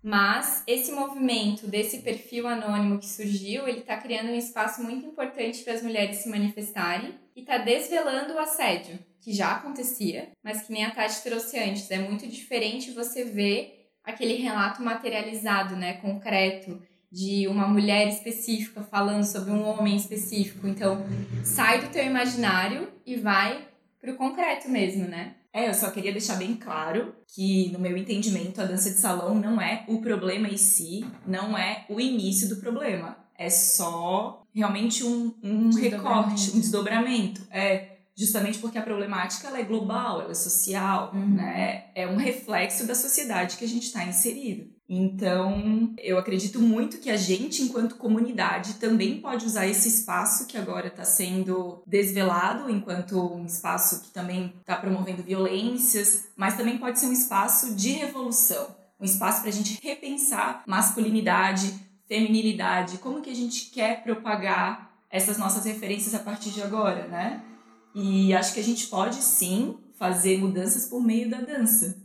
mas 0.00 0.62
esse 0.64 0.92
movimento 0.92 1.66
desse 1.66 2.02
perfil 2.02 2.46
anônimo 2.46 3.00
que 3.00 3.08
surgiu, 3.08 3.66
ele 3.66 3.80
está 3.80 3.96
criando 3.96 4.30
um 4.30 4.36
espaço 4.36 4.80
muito 4.80 5.04
importante 5.04 5.64
para 5.64 5.72
as 5.72 5.82
mulheres 5.82 6.18
se 6.18 6.28
manifestarem 6.28 7.18
e 7.34 7.40
está 7.40 7.58
desvelando 7.58 8.34
o 8.34 8.38
assédio 8.38 8.96
que 9.20 9.32
já 9.32 9.52
acontecia, 9.52 10.30
mas 10.42 10.62
que 10.62 10.72
nem 10.72 10.84
a 10.84 10.90
Tati 10.90 11.22
trouxe 11.22 11.58
antes. 11.58 11.90
É 11.90 11.98
muito 11.98 12.26
diferente 12.26 12.90
você 12.92 13.24
ver 13.24 13.88
aquele 14.04 14.34
relato 14.34 14.82
materializado, 14.82 15.76
né, 15.76 15.94
concreto, 15.94 16.80
de 17.12 17.48
uma 17.48 17.66
mulher 17.66 18.08
específica 18.08 18.82
falando 18.82 19.24
sobre 19.24 19.50
um 19.50 19.66
homem 19.66 19.96
específico. 19.96 20.66
Então, 20.66 21.04
sai 21.44 21.80
do 21.80 21.90
teu 21.90 22.04
imaginário 22.04 22.88
e 23.04 23.16
vai 23.16 23.66
pro 24.00 24.14
concreto 24.14 24.68
mesmo, 24.68 25.06
né? 25.06 25.34
É, 25.52 25.68
eu 25.68 25.74
só 25.74 25.90
queria 25.90 26.12
deixar 26.12 26.36
bem 26.36 26.54
claro 26.54 27.12
que, 27.34 27.70
no 27.72 27.80
meu 27.80 27.96
entendimento, 27.96 28.60
a 28.60 28.64
dança 28.64 28.90
de 28.90 28.96
salão 28.96 29.34
não 29.34 29.60
é 29.60 29.84
o 29.88 30.00
problema 30.00 30.48
em 30.48 30.56
si, 30.56 31.04
não 31.26 31.58
é 31.58 31.84
o 31.88 32.00
início 32.00 32.48
do 32.48 32.56
problema. 32.56 33.16
É 33.36 33.50
só 33.50 34.44
realmente 34.54 35.02
um, 35.02 35.34
um 35.42 35.70
recorte, 35.74 36.52
um 36.52 36.60
desdobramento. 36.60 37.44
É, 37.50 37.96
justamente 38.16 38.58
porque 38.58 38.78
a 38.78 38.82
problemática 38.82 39.48
ela 39.48 39.58
é 39.58 39.64
global, 39.64 40.20
ela 40.20 40.32
é 40.32 40.34
social, 40.34 41.12
uhum. 41.14 41.34
né? 41.34 41.86
É 41.94 42.06
um 42.06 42.16
reflexo 42.16 42.86
da 42.86 42.94
sociedade 42.94 43.56
que 43.56 43.64
a 43.64 43.68
gente 43.68 43.84
está 43.84 44.04
inserido. 44.04 44.70
Então, 44.92 45.94
eu 45.98 46.18
acredito 46.18 46.60
muito 46.60 46.98
que 46.98 47.10
a 47.10 47.16
gente, 47.16 47.62
enquanto 47.62 47.94
comunidade, 47.94 48.74
também 48.74 49.20
pode 49.20 49.46
usar 49.46 49.68
esse 49.68 49.88
espaço 49.88 50.48
que 50.48 50.58
agora 50.58 50.88
está 50.88 51.04
sendo 51.04 51.80
desvelado, 51.86 52.68
enquanto 52.68 53.32
um 53.32 53.46
espaço 53.46 54.02
que 54.02 54.10
também 54.10 54.52
está 54.60 54.74
promovendo 54.74 55.22
violências, 55.22 56.24
mas 56.36 56.56
também 56.56 56.76
pode 56.76 56.98
ser 56.98 57.06
um 57.06 57.12
espaço 57.12 57.76
de 57.76 57.90
revolução, 57.90 58.74
um 58.98 59.04
espaço 59.04 59.42
para 59.42 59.50
a 59.50 59.52
gente 59.52 59.78
repensar 59.80 60.64
masculinidade, 60.66 61.72
feminilidade, 62.08 62.98
como 62.98 63.22
que 63.22 63.30
a 63.30 63.36
gente 63.36 63.70
quer 63.70 64.02
propagar 64.02 64.90
essas 65.08 65.38
nossas 65.38 65.64
referências 65.64 66.16
a 66.16 66.18
partir 66.18 66.50
de 66.50 66.62
agora, 66.62 67.06
né? 67.06 67.44
E 67.94 68.32
acho 68.34 68.54
que 68.54 68.60
a 68.60 68.64
gente 68.64 68.86
pode 68.86 69.22
sim 69.22 69.78
fazer 69.98 70.38
mudanças 70.38 70.86
por 70.86 71.02
meio 71.02 71.28
da 71.28 71.40
dança. 71.40 72.00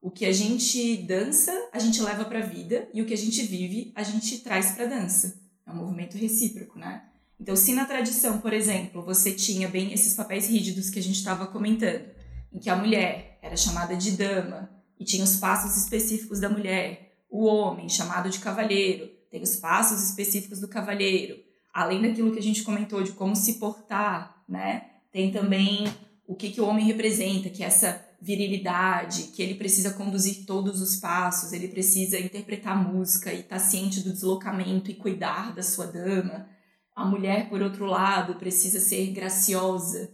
O 0.00 0.10
que 0.10 0.24
a 0.24 0.32
gente 0.32 0.96
dança, 0.98 1.52
a 1.72 1.78
gente 1.78 2.02
leva 2.02 2.24
para 2.24 2.40
a 2.40 2.46
vida 2.46 2.88
e 2.92 3.00
o 3.00 3.06
que 3.06 3.14
a 3.14 3.18
gente 3.18 3.42
vive, 3.42 3.92
a 3.94 4.02
gente 4.02 4.38
traz 4.38 4.72
para 4.72 4.84
a 4.84 4.88
dança. 4.88 5.40
É 5.66 5.70
um 5.70 5.76
movimento 5.76 6.16
recíproco, 6.16 6.78
né? 6.78 7.04
Então, 7.40 7.56
se 7.56 7.72
na 7.72 7.84
tradição, 7.84 8.38
por 8.38 8.52
exemplo, 8.52 9.02
você 9.02 9.32
tinha 9.32 9.68
bem 9.68 9.92
esses 9.92 10.14
papéis 10.14 10.48
rígidos 10.48 10.90
que 10.90 10.98
a 10.98 11.02
gente 11.02 11.16
estava 11.16 11.46
comentando, 11.46 12.04
em 12.52 12.58
que 12.58 12.70
a 12.70 12.76
mulher 12.76 13.38
era 13.42 13.56
chamada 13.56 13.96
de 13.96 14.12
dama 14.12 14.70
e 14.98 15.04
tinha 15.04 15.24
os 15.24 15.36
passos 15.36 15.76
específicos 15.76 16.38
da 16.38 16.48
mulher, 16.48 17.16
o 17.28 17.44
homem 17.44 17.88
chamado 17.88 18.28
de 18.28 18.38
cavalheiro 18.38 19.10
tem 19.32 19.42
os 19.42 19.56
passos 19.56 20.02
específicos 20.02 20.60
do 20.60 20.68
cavalheiro, 20.68 21.42
além 21.72 22.02
daquilo 22.02 22.32
que 22.32 22.38
a 22.38 22.42
gente 22.42 22.62
comentou 22.62 23.02
de 23.02 23.12
como 23.12 23.34
se 23.34 23.54
portar, 23.54 24.44
né? 24.46 24.90
Tem 25.12 25.30
também 25.30 25.84
o 26.26 26.34
que, 26.34 26.50
que 26.50 26.60
o 26.60 26.66
homem 26.66 26.86
representa, 26.86 27.50
que 27.50 27.62
é 27.62 27.66
essa 27.66 28.02
virilidade, 28.20 29.24
que 29.34 29.42
ele 29.42 29.54
precisa 29.54 29.92
conduzir 29.92 30.46
todos 30.46 30.80
os 30.80 30.96
passos, 30.96 31.52
ele 31.52 31.68
precisa 31.68 32.18
interpretar 32.18 32.90
música 32.90 33.32
e 33.32 33.40
estar 33.40 33.56
tá 33.56 33.62
ciente 33.62 34.00
do 34.00 34.12
deslocamento 34.12 34.90
e 34.90 34.94
cuidar 34.94 35.52
da 35.54 35.62
sua 35.62 35.86
dama. 35.86 36.48
A 36.94 37.04
mulher, 37.04 37.50
por 37.50 37.60
outro 37.60 37.84
lado, 37.84 38.36
precisa 38.36 38.80
ser 38.80 39.10
graciosa, 39.10 40.10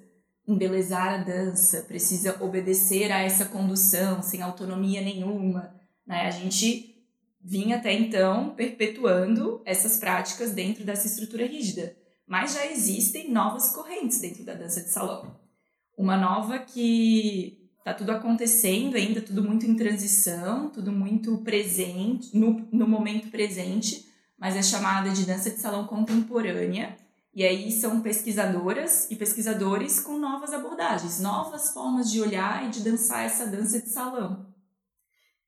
embelezar 0.46 1.14
a 1.14 1.16
dança, 1.18 1.82
precisa 1.82 2.42
obedecer 2.42 3.12
a 3.12 3.20
essa 3.20 3.44
condução 3.44 4.22
sem 4.22 4.40
autonomia 4.42 5.02
nenhuma. 5.02 5.74
Né? 6.06 6.22
A 6.22 6.30
gente 6.30 6.96
vinha 7.40 7.76
até 7.76 7.92
então 7.92 8.54
perpetuando 8.56 9.60
essas 9.64 9.98
práticas 9.98 10.52
dentro 10.52 10.82
dessa 10.82 11.06
estrutura 11.06 11.46
rígida 11.46 11.94
mas 12.28 12.52
já 12.52 12.66
existem 12.66 13.32
novas 13.32 13.70
correntes 13.70 14.20
dentro 14.20 14.44
da 14.44 14.52
dança 14.52 14.82
de 14.82 14.90
salão. 14.90 15.34
Uma 15.96 16.16
nova 16.16 16.58
que 16.58 17.58
tá 17.82 17.94
tudo 17.94 18.12
acontecendo 18.12 18.96
ainda, 18.96 19.22
tudo 19.22 19.42
muito 19.42 19.64
em 19.64 19.74
transição, 19.74 20.68
tudo 20.68 20.92
muito 20.92 21.38
presente, 21.38 22.36
no, 22.36 22.68
no 22.70 22.86
momento 22.86 23.30
presente, 23.30 24.06
mas 24.38 24.54
é 24.54 24.62
chamada 24.62 25.10
de 25.10 25.24
dança 25.24 25.50
de 25.50 25.58
salão 25.58 25.86
contemporânea. 25.86 26.96
E 27.34 27.44
aí 27.44 27.72
são 27.72 28.00
pesquisadoras 28.00 29.10
e 29.10 29.16
pesquisadores 29.16 30.00
com 30.00 30.18
novas 30.18 30.52
abordagens, 30.52 31.20
novas 31.20 31.72
formas 31.72 32.10
de 32.10 32.20
olhar 32.20 32.66
e 32.66 32.70
de 32.70 32.82
dançar 32.82 33.24
essa 33.24 33.46
dança 33.46 33.80
de 33.80 33.88
salão. 33.88 34.46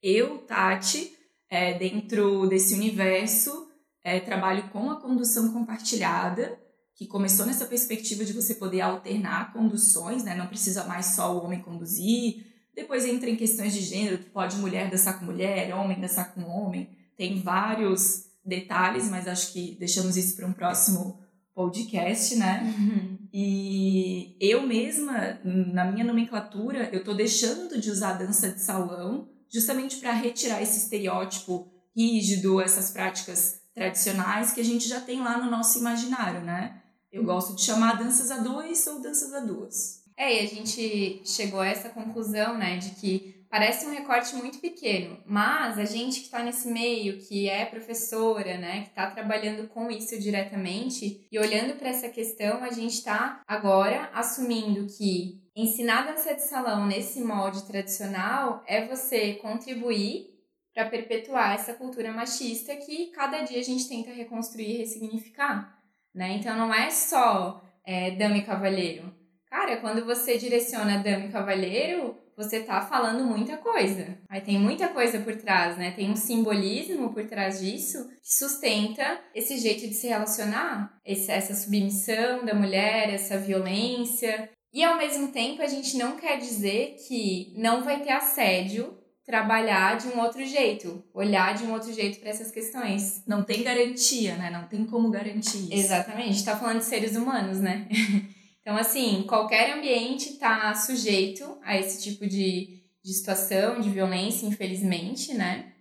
Eu, 0.03 0.39
Tati, 0.39 1.13
é, 1.49 1.75
dentro 1.75 2.47
desse 2.47 2.75
universo, 2.75 3.69
é, 4.03 4.19
trabalho 4.19 4.71
com 4.71 4.91
a 4.91 5.01
condução 5.01 5.53
compartilhada, 5.53 6.59
que 7.01 7.07
começou 7.07 7.47
nessa 7.47 7.65
perspectiva 7.65 8.27
de 8.27 8.35
você 8.35 8.55
poder 8.55 8.83
alternar 8.83 9.55
conduções, 9.55 10.23
né? 10.23 10.35
Não 10.35 10.47
precisa 10.47 10.85
mais 10.85 11.07
só 11.07 11.35
o 11.35 11.43
homem 11.43 11.63
conduzir. 11.63 12.45
Depois 12.77 13.07
entra 13.07 13.31
em 13.31 13.37
questões 13.37 13.73
de 13.73 13.81
gênero, 13.81 14.19
que 14.19 14.29
pode 14.29 14.59
mulher 14.59 14.91
dançar 14.91 15.19
com 15.19 15.25
mulher, 15.25 15.75
homem 15.75 15.99
dançar 15.99 16.35
com 16.35 16.43
homem. 16.43 16.91
Tem 17.17 17.41
vários 17.41 18.27
detalhes, 18.45 19.09
mas 19.09 19.27
acho 19.27 19.51
que 19.51 19.79
deixamos 19.81 20.19
isso 20.19 20.37
para 20.37 20.47
um 20.47 20.53
próximo 20.53 21.19
podcast, 21.55 22.37
né? 22.37 22.71
Uhum. 22.79 23.19
E 23.33 24.37
eu 24.39 24.67
mesma, 24.67 25.41
na 25.43 25.91
minha 25.91 26.05
nomenclatura, 26.05 26.91
eu 26.93 26.99
estou 26.99 27.15
deixando 27.15 27.81
de 27.81 27.91
usar 27.91 28.13
dança 28.19 28.51
de 28.51 28.61
salão 28.61 29.27
justamente 29.49 29.97
para 29.97 30.13
retirar 30.13 30.61
esse 30.61 30.77
estereótipo 30.77 31.67
rígido, 31.97 32.61
essas 32.61 32.91
práticas 32.91 33.59
tradicionais 33.75 34.53
que 34.53 34.61
a 34.61 34.65
gente 34.65 34.87
já 34.87 35.01
tem 35.01 35.23
lá 35.23 35.39
no 35.39 35.51
nosso 35.51 35.79
imaginário, 35.79 36.43
né? 36.43 36.77
Eu 37.13 37.25
gosto 37.25 37.57
de 37.57 37.63
chamar 37.63 37.99
danças 37.99 38.31
a 38.31 38.39
dois 38.39 38.87
ou 38.87 39.01
danças 39.01 39.35
a 39.35 39.41
duas. 39.41 40.05
É, 40.17 40.37
e 40.37 40.45
a 40.45 40.47
gente 40.47 41.23
chegou 41.25 41.61
a 41.61 41.67
essa 41.67 41.89
conclusão, 41.89 42.57
né, 42.57 42.77
de 42.77 42.91
que 42.91 43.45
parece 43.51 43.85
um 43.87 43.91
recorte 43.91 44.37
muito 44.37 44.59
pequeno, 44.61 45.19
mas 45.27 45.77
a 45.77 45.85
gente 45.85 46.21
que 46.21 46.27
está 46.27 46.43
nesse 46.43 46.69
meio, 46.69 47.19
que 47.19 47.49
é 47.49 47.65
professora, 47.65 48.59
né, 48.59 48.83
que 48.83 48.91
está 48.91 49.11
trabalhando 49.11 49.67
com 49.69 49.91
isso 49.91 50.17
diretamente 50.21 51.27
e 51.33 51.39
olhando 51.39 51.75
para 51.77 51.89
essa 51.89 52.09
questão, 52.09 52.63
a 52.63 52.71
gente 52.71 52.95
está 52.95 53.43
agora 53.49 54.09
assumindo 54.15 54.87
que 54.97 55.43
ensinar 55.57 56.07
dança 56.07 56.35
de 56.35 56.43
salão 56.43 56.87
nesse 56.87 57.21
molde 57.21 57.65
tradicional 57.65 58.63
é 58.69 58.87
você 58.87 59.35
contribuir 59.35 60.31
para 60.73 60.89
perpetuar 60.89 61.55
essa 61.55 61.75
cultura 61.75 62.13
machista 62.13 62.77
que 62.77 63.07
cada 63.07 63.43
dia 63.43 63.59
a 63.59 63.65
gente 63.65 63.89
tenta 63.89 64.13
reconstruir 64.13 64.75
e 64.75 64.79
ressignificar 64.79 65.80
né? 66.15 66.33
Então 66.33 66.57
não 66.57 66.73
é 66.73 66.91
só 66.91 67.63
é, 67.85 68.13
dama 68.13 68.39
e 68.39 68.43
cavalheiro. 68.43 69.13
Cara, 69.51 69.79
quando 69.79 70.05
você 70.05 70.39
direciona 70.39 71.03
dama 71.03 71.27
e 71.27 71.33
cavalheiro, 71.33 72.17
você 72.37 72.61
tá 72.61 72.81
falando 72.81 73.25
muita 73.25 73.57
coisa. 73.57 74.17
Aí 74.29 74.41
tem 74.41 74.59
muita 74.59 74.89
coisa 74.89 75.19
por 75.21 75.37
trás, 75.37 75.77
né? 75.77 75.91
Tem 75.91 76.11
um 76.11 76.17
simbolismo 76.17 77.13
por 77.13 77.27
trás 77.27 77.61
disso 77.61 78.09
que 78.23 78.33
sustenta 78.33 79.21
esse 79.35 79.59
jeito 79.59 79.87
de 79.87 79.95
se 79.95 80.07
relacionar, 80.07 80.97
esse, 81.05 81.31
essa 81.31 81.55
submissão 81.55 82.45
da 82.45 82.55
mulher, 82.55 83.13
essa 83.13 83.37
violência. 83.37 84.49
E 84.73 84.85
ao 84.85 84.97
mesmo 84.97 85.33
tempo, 85.33 85.61
a 85.61 85.67
gente 85.67 85.97
não 85.99 86.17
quer 86.17 86.39
dizer 86.39 86.97
que 87.07 87.53
não 87.57 87.83
vai 87.83 88.01
ter 88.01 88.13
assédio 88.13 88.97
trabalhar 89.25 89.97
de 89.97 90.09
um 90.09 90.21
outro 90.21 90.45
jeito, 90.45 91.05
olhar 91.15 91.55
de 91.55 91.65
um 91.65 91.73
outro 91.73 91.93
jeito 91.93 92.19
para 92.21 92.31
essas 92.31 92.51
questões. 92.51 93.23
Não 93.27 93.43
tem 93.43 93.63
garantia, 93.63 94.37
né? 94.37 94.51
Não 94.51 94.67
tem 94.67 94.85
como 94.85 95.11
garantir 95.11 95.59
isso. 95.65 95.73
Exatamente. 95.73 96.29
A 96.29 96.33
gente 96.33 96.45
tá 96.45 96.57
falando 96.57 96.79
de 96.79 96.85
seres 96.85 97.17
humanos, 97.17 97.61
né? 97.61 97.87
então, 98.61 98.77
assim, 98.77 99.25
qualquer 99.29 99.77
ambiente 99.77 100.39
tá 100.39 100.75
sujeito 100.75 101.59
a 101.63 101.77
esse 101.77 102.03
tipo 102.03 102.27
de, 102.27 102.83
de 103.05 103.13
situação, 103.13 103.81
de 103.81 103.91
violência, 103.91 104.47
infelizmente, 104.47 105.35
né? 105.35 105.73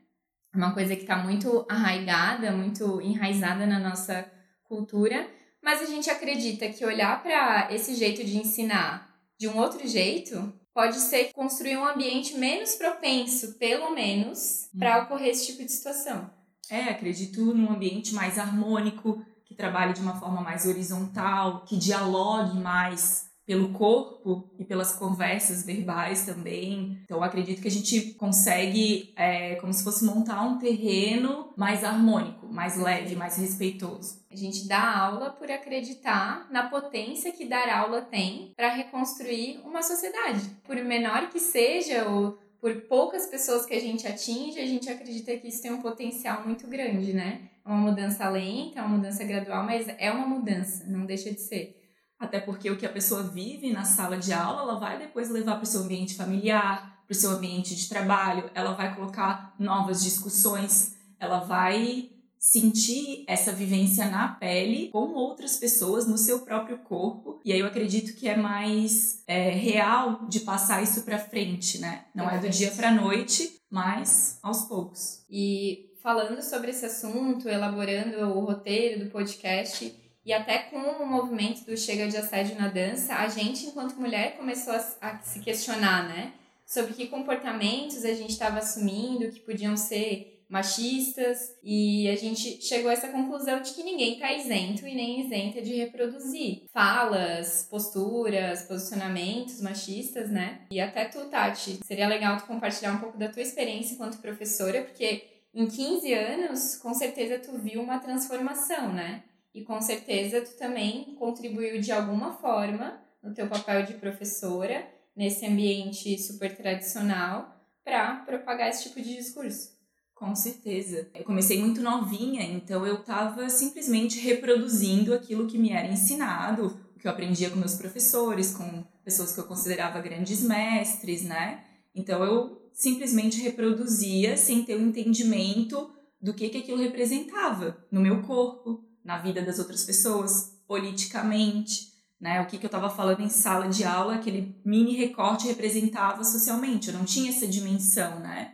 É 0.54 0.58
uma 0.58 0.74
coisa 0.74 0.96
que 0.96 1.06
tá 1.06 1.18
muito 1.18 1.66
arraigada, 1.70 2.52
muito 2.52 3.02
enraizada 3.02 3.66
na 3.66 3.80
nossa 3.80 4.30
cultura, 4.64 5.28
mas 5.62 5.82
a 5.82 5.86
gente 5.86 6.10
acredita 6.10 6.70
que 6.70 6.86
olhar 6.86 7.22
para 7.22 7.74
esse 7.74 7.96
jeito 7.96 8.24
de 8.24 8.38
ensinar 8.38 9.10
de 9.38 9.48
um 9.48 9.58
outro 9.58 9.88
jeito 9.88 10.54
pode 10.74 10.98
ser 11.00 11.34
construir 11.34 11.78
um 11.78 11.86
ambiente 11.86 12.36
menos 12.36 12.76
propenso, 12.76 13.54
pelo 13.58 13.92
menos, 13.92 14.70
para 14.78 15.00
hum. 15.00 15.04
ocorrer 15.04 15.30
esse 15.30 15.48
tipo 15.48 15.64
de 15.64 15.72
situação. 15.72 16.30
É, 16.70 16.84
acredito 16.84 17.54
num 17.54 17.72
ambiente 17.72 18.14
mais 18.14 18.38
harmônico, 18.38 19.26
que 19.46 19.56
trabalhe 19.56 19.94
de 19.94 20.02
uma 20.02 20.20
forma 20.20 20.42
mais 20.42 20.66
horizontal, 20.66 21.66
que 21.66 21.76
dialogue 21.76 22.60
mais 22.60 23.29
pelo 23.50 23.70
corpo 23.70 24.48
e 24.60 24.64
pelas 24.64 24.94
conversas 24.94 25.66
verbais 25.66 26.24
também. 26.24 27.00
Então, 27.04 27.24
acredito 27.24 27.64
que 27.64 27.68
a 27.68 27.72
gente 27.72 28.14
consegue, 28.14 29.12
é, 29.16 29.56
como 29.56 29.74
se 29.74 29.84
fosse 29.84 30.06
montar 30.06 30.44
um 30.44 30.60
terreno 30.60 31.52
mais 31.58 31.84
harmônico, 31.84 32.46
mais 32.46 32.78
leve, 32.78 33.16
mais 33.16 33.38
respeitoso. 33.38 34.24
A 34.32 34.36
gente 34.36 34.68
dá 34.68 34.96
aula 34.96 35.32
por 35.32 35.50
acreditar 35.50 36.48
na 36.52 36.70
potência 36.70 37.32
que 37.32 37.44
dar 37.44 37.68
aula 37.76 38.04
tem 38.04 38.54
para 38.56 38.70
reconstruir 38.70 39.60
uma 39.66 39.82
sociedade. 39.82 40.48
Por 40.64 40.76
menor 40.76 41.30
que 41.30 41.40
seja, 41.40 42.08
ou 42.08 42.38
por 42.62 42.82
poucas 42.82 43.26
pessoas 43.26 43.66
que 43.66 43.74
a 43.74 43.82
gente 43.82 44.06
atinge, 44.06 44.60
a 44.60 44.68
gente 44.68 44.88
acredita 44.92 45.36
que 45.38 45.48
isso 45.48 45.64
tem 45.64 45.74
um 45.74 45.82
potencial 45.82 46.46
muito 46.46 46.68
grande, 46.68 47.14
né? 47.14 47.50
É 47.66 47.70
uma 47.70 47.78
mudança 47.78 48.30
lenta, 48.30 48.78
é 48.78 48.82
uma 48.84 48.96
mudança 48.96 49.24
gradual, 49.24 49.64
mas 49.64 49.88
é 49.98 50.12
uma 50.12 50.28
mudança, 50.28 50.86
não 50.88 51.04
deixa 51.08 51.32
de 51.32 51.42
ser. 51.42 51.79
Até 52.20 52.40
porque 52.40 52.70
o 52.70 52.78
que 52.78 52.86
a 52.86 52.92
pessoa 52.92 53.24
vive 53.24 53.72
na 53.72 53.86
sala 53.86 54.18
de 54.18 54.34
aula, 54.34 54.62
ela 54.62 54.80
vai 54.80 55.00
depois 55.00 55.30
levar 55.30 55.56
para 55.56 55.64
o 55.64 55.68
seu 55.68 55.82
ambiente 55.82 56.16
familiar, 56.16 57.00
para 57.08 57.16
o 57.16 57.16
seu 57.16 57.32
ambiente 57.32 57.76
de 57.76 57.88
trabalho, 57.88 58.52
ela 58.54 58.74
vai 58.74 58.94
colocar 58.94 59.56
novas 59.58 60.04
discussões, 60.04 60.96
ela 61.20 61.40
vai 61.40 62.10
sentir 62.38 63.26
essa 63.28 63.52
vivência 63.52 64.10
na 64.10 64.30
pele 64.30 64.90
com 64.92 65.14
outras 65.14 65.58
pessoas 65.58 66.08
no 66.08 66.18
seu 66.18 66.40
próprio 66.40 66.78
corpo. 66.80 67.42
E 67.44 67.52
aí 67.52 67.60
eu 67.60 67.68
acredito 67.68 68.16
que 68.16 68.30
é 68.30 68.38
mais 68.38 69.22
é, 69.28 69.50
real 69.50 70.26
de 70.30 70.40
passar 70.42 70.82
isso 70.82 71.02
para 71.02 71.20
frente 71.20 71.80
né? 71.80 72.06
Não 72.16 72.30
é 72.30 72.38
do 72.38 72.50
dia 72.50 72.72
para 72.72 72.92
noite 72.92 73.60
mas 73.70 74.40
aos 74.42 74.64
poucos. 74.64 75.24
E 75.30 75.90
falando 76.02 76.42
sobre 76.42 76.72
esse 76.72 76.86
assunto 76.86 77.48
elaborando 77.48 78.18
o 78.30 78.40
roteiro 78.40 79.04
do 79.04 79.12
podcast 79.12 79.94
e 80.26 80.34
até 80.34 80.60
com 80.60 80.78
o 80.78 81.06
movimento 81.06 81.66
do 81.66 81.78
Chega 81.78 82.08
de 82.08 82.18
Assédio 82.18 82.58
na 82.60 82.68
Dança, 82.68 83.16
a 83.16 83.28
gente, 83.28 83.66
enquanto 83.66 84.00
mulher, 84.00 84.38
começou 84.38 84.74
a, 84.74 84.86
a 85.02 85.20
se 85.20 85.40
questionar, 85.40 86.08
né? 86.08 86.34
Sobre 86.66 86.94
que 86.94 87.08
comportamentos 87.08 88.06
a 88.06 88.14
gente 88.14 88.32
estava 88.32 88.60
assumindo 88.60 89.32
que 89.32 89.40
podiam 89.40 89.76
ser 89.76 90.40
machistas 90.50 91.56
e 91.64 92.10
a 92.10 92.16
gente 92.16 92.60
chegou 92.64 92.90
a 92.90 92.94
essa 92.94 93.10
conclusão 93.10 93.62
de 93.62 93.72
que 93.72 93.84
ninguém 93.84 94.14
está 94.14 94.34
isento 94.34 94.88
e 94.88 94.96
nem 94.96 95.22
isenta 95.22 95.62
de 95.62 95.76
reproduzir 95.76 96.64
falas, 96.74 97.68
posturas, 97.70 98.64
posicionamentos 98.64 99.62
machistas, 99.62 100.30
né? 100.32 100.62
E 100.72 100.82
até 100.82 101.06
tu, 101.06 101.26
Tati, 101.26 101.80
seria 101.86 102.08
legal 102.08 102.38
tu 102.38 102.46
compartilhar 102.46 102.94
um 102.94 103.00
pouco 103.00 103.18
da 103.18 103.30
tua 103.30 103.44
experiência 103.44 103.94
enquanto 103.94 104.18
professora, 104.18 104.82
porque 104.82 105.24
em 105.54 105.68
15 105.68 106.14
anos, 106.14 106.76
com 106.78 106.94
certeza 106.96 107.38
tu 107.38 107.58
viu 107.60 107.82
uma 107.82 108.00
transformação, 108.00 108.92
né? 108.92 109.24
E 109.54 109.64
com 109.64 109.82
certeza 109.82 110.42
tu 110.42 110.58
também 110.58 111.16
contribuiu 111.16 111.80
de 111.82 111.92
alguma 111.92 112.34
forma 112.34 113.02
no 113.22 113.34
teu 113.34 113.48
papel 113.48 113.84
de 113.86 113.96
professora 113.96 114.88
nesse 115.16 115.46
ambiente 115.46 116.18
super 116.18 116.56
tradicional 116.56 117.56
para 117.84 118.18
propagar 118.18 118.70
esse 118.70 118.84
tipo 118.84 119.02
de 119.02 119.16
discurso. 119.16 119.78
Com 120.14 120.36
certeza. 120.36 121.10
Eu 121.16 121.24
comecei 121.24 121.60
muito 121.60 121.82
novinha, 121.82 122.44
então 122.44 122.86
eu 122.86 122.96
estava 122.96 123.50
simplesmente 123.50 124.20
reproduzindo 124.20 125.14
aquilo 125.14 125.48
que 125.48 125.58
me 125.58 125.72
era 125.72 125.88
ensinado, 125.88 126.78
o 126.96 127.00
que 127.00 127.08
eu 127.08 127.12
aprendia 127.12 127.50
com 127.50 127.56
meus 127.56 127.76
professores, 127.76 128.54
com 128.54 128.84
pessoas 129.04 129.34
que 129.34 129.40
eu 129.40 129.46
considerava 129.46 130.02
grandes 130.02 130.44
mestres, 130.44 131.24
né? 131.24 131.64
Então 131.96 132.24
eu 132.24 132.70
simplesmente 132.74 133.42
reproduzia 133.42 134.36
sem 134.38 134.64
ter 134.64 134.76
o 134.76 134.80
um 134.80 134.88
entendimento 134.88 135.90
do 136.22 136.34
que, 136.34 136.50
que 136.50 136.58
aquilo 136.58 136.78
representava 136.78 137.78
no 137.90 138.02
meu 138.02 138.22
corpo, 138.22 138.84
na 139.10 139.18
vida 139.18 139.42
das 139.42 139.58
outras 139.58 139.84
pessoas, 139.84 140.62
politicamente, 140.68 141.90
né? 142.22 142.42
O 142.42 142.46
que, 142.46 142.60
que 142.60 142.66
eu 142.66 142.68
estava 142.68 142.92
falando 142.92 143.22
em 143.22 143.30
sala 143.30 143.68
de 143.68 143.84
aula, 143.84 144.14
aquele 144.14 144.56
mini 144.64 144.96
recorte 144.96 145.48
representava 145.48 146.24
socialmente. 146.24 146.90
Eu 146.90 146.94
não 146.94 147.06
tinha 147.06 147.32
essa 147.32 147.48
dimensão, 147.48 148.20
né? 148.20 148.54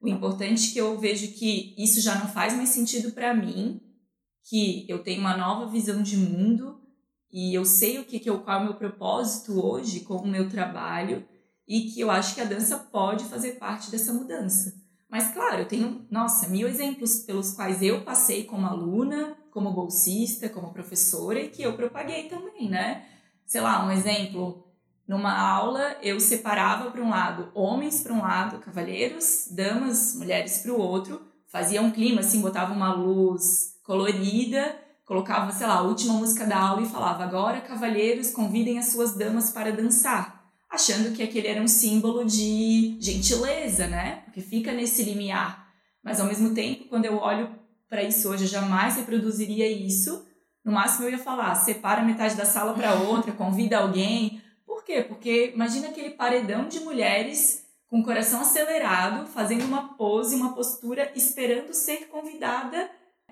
O 0.00 0.08
importante 0.08 0.70
é 0.70 0.72
que 0.72 0.78
eu 0.78 0.98
vejo 0.98 1.32
que 1.32 1.74
isso 1.76 2.00
já 2.00 2.14
não 2.14 2.28
faz 2.28 2.56
mais 2.56 2.70
sentido 2.70 3.12
para 3.12 3.34
mim, 3.34 3.78
que 4.48 4.86
eu 4.88 5.02
tenho 5.02 5.20
uma 5.20 5.36
nova 5.36 5.70
visão 5.70 6.02
de 6.02 6.16
mundo 6.16 6.80
e 7.30 7.52
eu 7.54 7.66
sei 7.66 7.98
o 7.98 8.04
que, 8.04 8.18
que 8.18 8.30
eu, 8.30 8.40
qual 8.40 8.58
é 8.58 8.60
o 8.62 8.64
meu 8.64 8.74
propósito 8.74 9.62
hoje 9.62 10.00
com 10.00 10.16
o 10.16 10.26
meu 10.26 10.48
trabalho 10.48 11.28
e 11.68 11.90
que 11.90 12.00
eu 12.00 12.10
acho 12.10 12.34
que 12.34 12.40
a 12.40 12.46
dança 12.46 12.78
pode 12.78 13.24
fazer 13.24 13.58
parte 13.58 13.90
dessa 13.90 14.14
mudança. 14.14 14.72
Mas 15.10 15.30
claro, 15.34 15.58
eu 15.58 15.68
tenho, 15.68 16.06
nossa, 16.10 16.48
mil 16.48 16.66
exemplos 16.66 17.18
pelos 17.18 17.52
quais 17.52 17.82
eu 17.82 18.02
passei 18.02 18.44
como 18.44 18.66
aluna, 18.66 19.36
como 19.50 19.72
bolsista, 19.72 20.48
como 20.48 20.72
professora 20.72 21.40
e 21.40 21.48
que 21.48 21.62
eu 21.62 21.74
propaguei 21.74 22.28
também, 22.28 22.68
né? 22.68 23.06
Sei 23.46 23.60
lá, 23.60 23.84
um 23.84 23.90
exemplo, 23.90 24.70
Numa 25.10 25.36
aula, 25.36 25.96
eu 26.00 26.20
separava 26.20 26.88
para 26.88 27.02
um 27.02 27.10
lado 27.10 27.50
homens 27.52 28.00
para 28.00 28.12
um 28.12 28.20
lado, 28.20 28.60
cavalheiros, 28.60 29.48
damas, 29.50 30.14
mulheres 30.14 30.58
para 30.58 30.72
o 30.72 30.78
outro, 30.78 31.20
fazia 31.48 31.82
um 31.82 31.90
clima 31.90 32.20
assim, 32.20 32.40
botava 32.40 32.72
uma 32.72 32.94
luz 32.94 33.74
colorida, 33.82 34.72
colocava, 35.04 35.50
sei 35.50 35.66
lá, 35.66 35.78
a 35.78 35.82
última 35.82 36.14
música 36.14 36.46
da 36.46 36.56
aula 36.56 36.82
e 36.82 36.88
falava: 36.88 37.24
agora, 37.24 37.60
cavalheiros, 37.60 38.30
convidem 38.30 38.78
as 38.78 38.92
suas 38.92 39.16
damas 39.16 39.50
para 39.50 39.72
dançar. 39.72 40.48
Achando 40.70 41.12
que 41.12 41.24
aquele 41.24 41.48
era 41.48 41.60
um 41.60 41.66
símbolo 41.66 42.24
de 42.24 42.96
gentileza, 43.00 43.88
né? 43.88 44.22
Porque 44.26 44.40
fica 44.40 44.72
nesse 44.72 45.02
limiar. 45.02 45.72
Mas 46.04 46.20
ao 46.20 46.28
mesmo 46.28 46.54
tempo, 46.54 46.84
quando 46.84 47.06
eu 47.06 47.16
olho 47.16 47.50
para 47.90 48.04
isso 48.04 48.30
hoje, 48.30 48.44
eu 48.44 48.48
jamais 48.48 48.96
reproduziria 48.96 49.68
isso. 49.68 50.24
No 50.64 50.72
máximo 50.72 51.06
eu 51.06 51.10
ia 51.10 51.18
falar: 51.18 51.54
separa 51.56 52.02
metade 52.02 52.36
da 52.36 52.44
sala 52.44 52.72
para 52.72 52.94
outra, 53.02 53.32
convida 53.32 53.78
alguém. 53.78 54.40
Por 54.64 54.84
quê? 54.84 55.02
Porque 55.02 55.50
imagina 55.52 55.88
aquele 55.88 56.10
paredão 56.10 56.68
de 56.68 56.78
mulheres 56.80 57.64
com 57.88 57.98
o 57.98 58.04
coração 58.04 58.40
acelerado, 58.40 59.26
fazendo 59.26 59.64
uma 59.64 59.94
pose, 59.94 60.36
uma 60.36 60.54
postura, 60.54 61.10
esperando 61.16 61.74
ser 61.74 62.06
convidada 62.06 62.88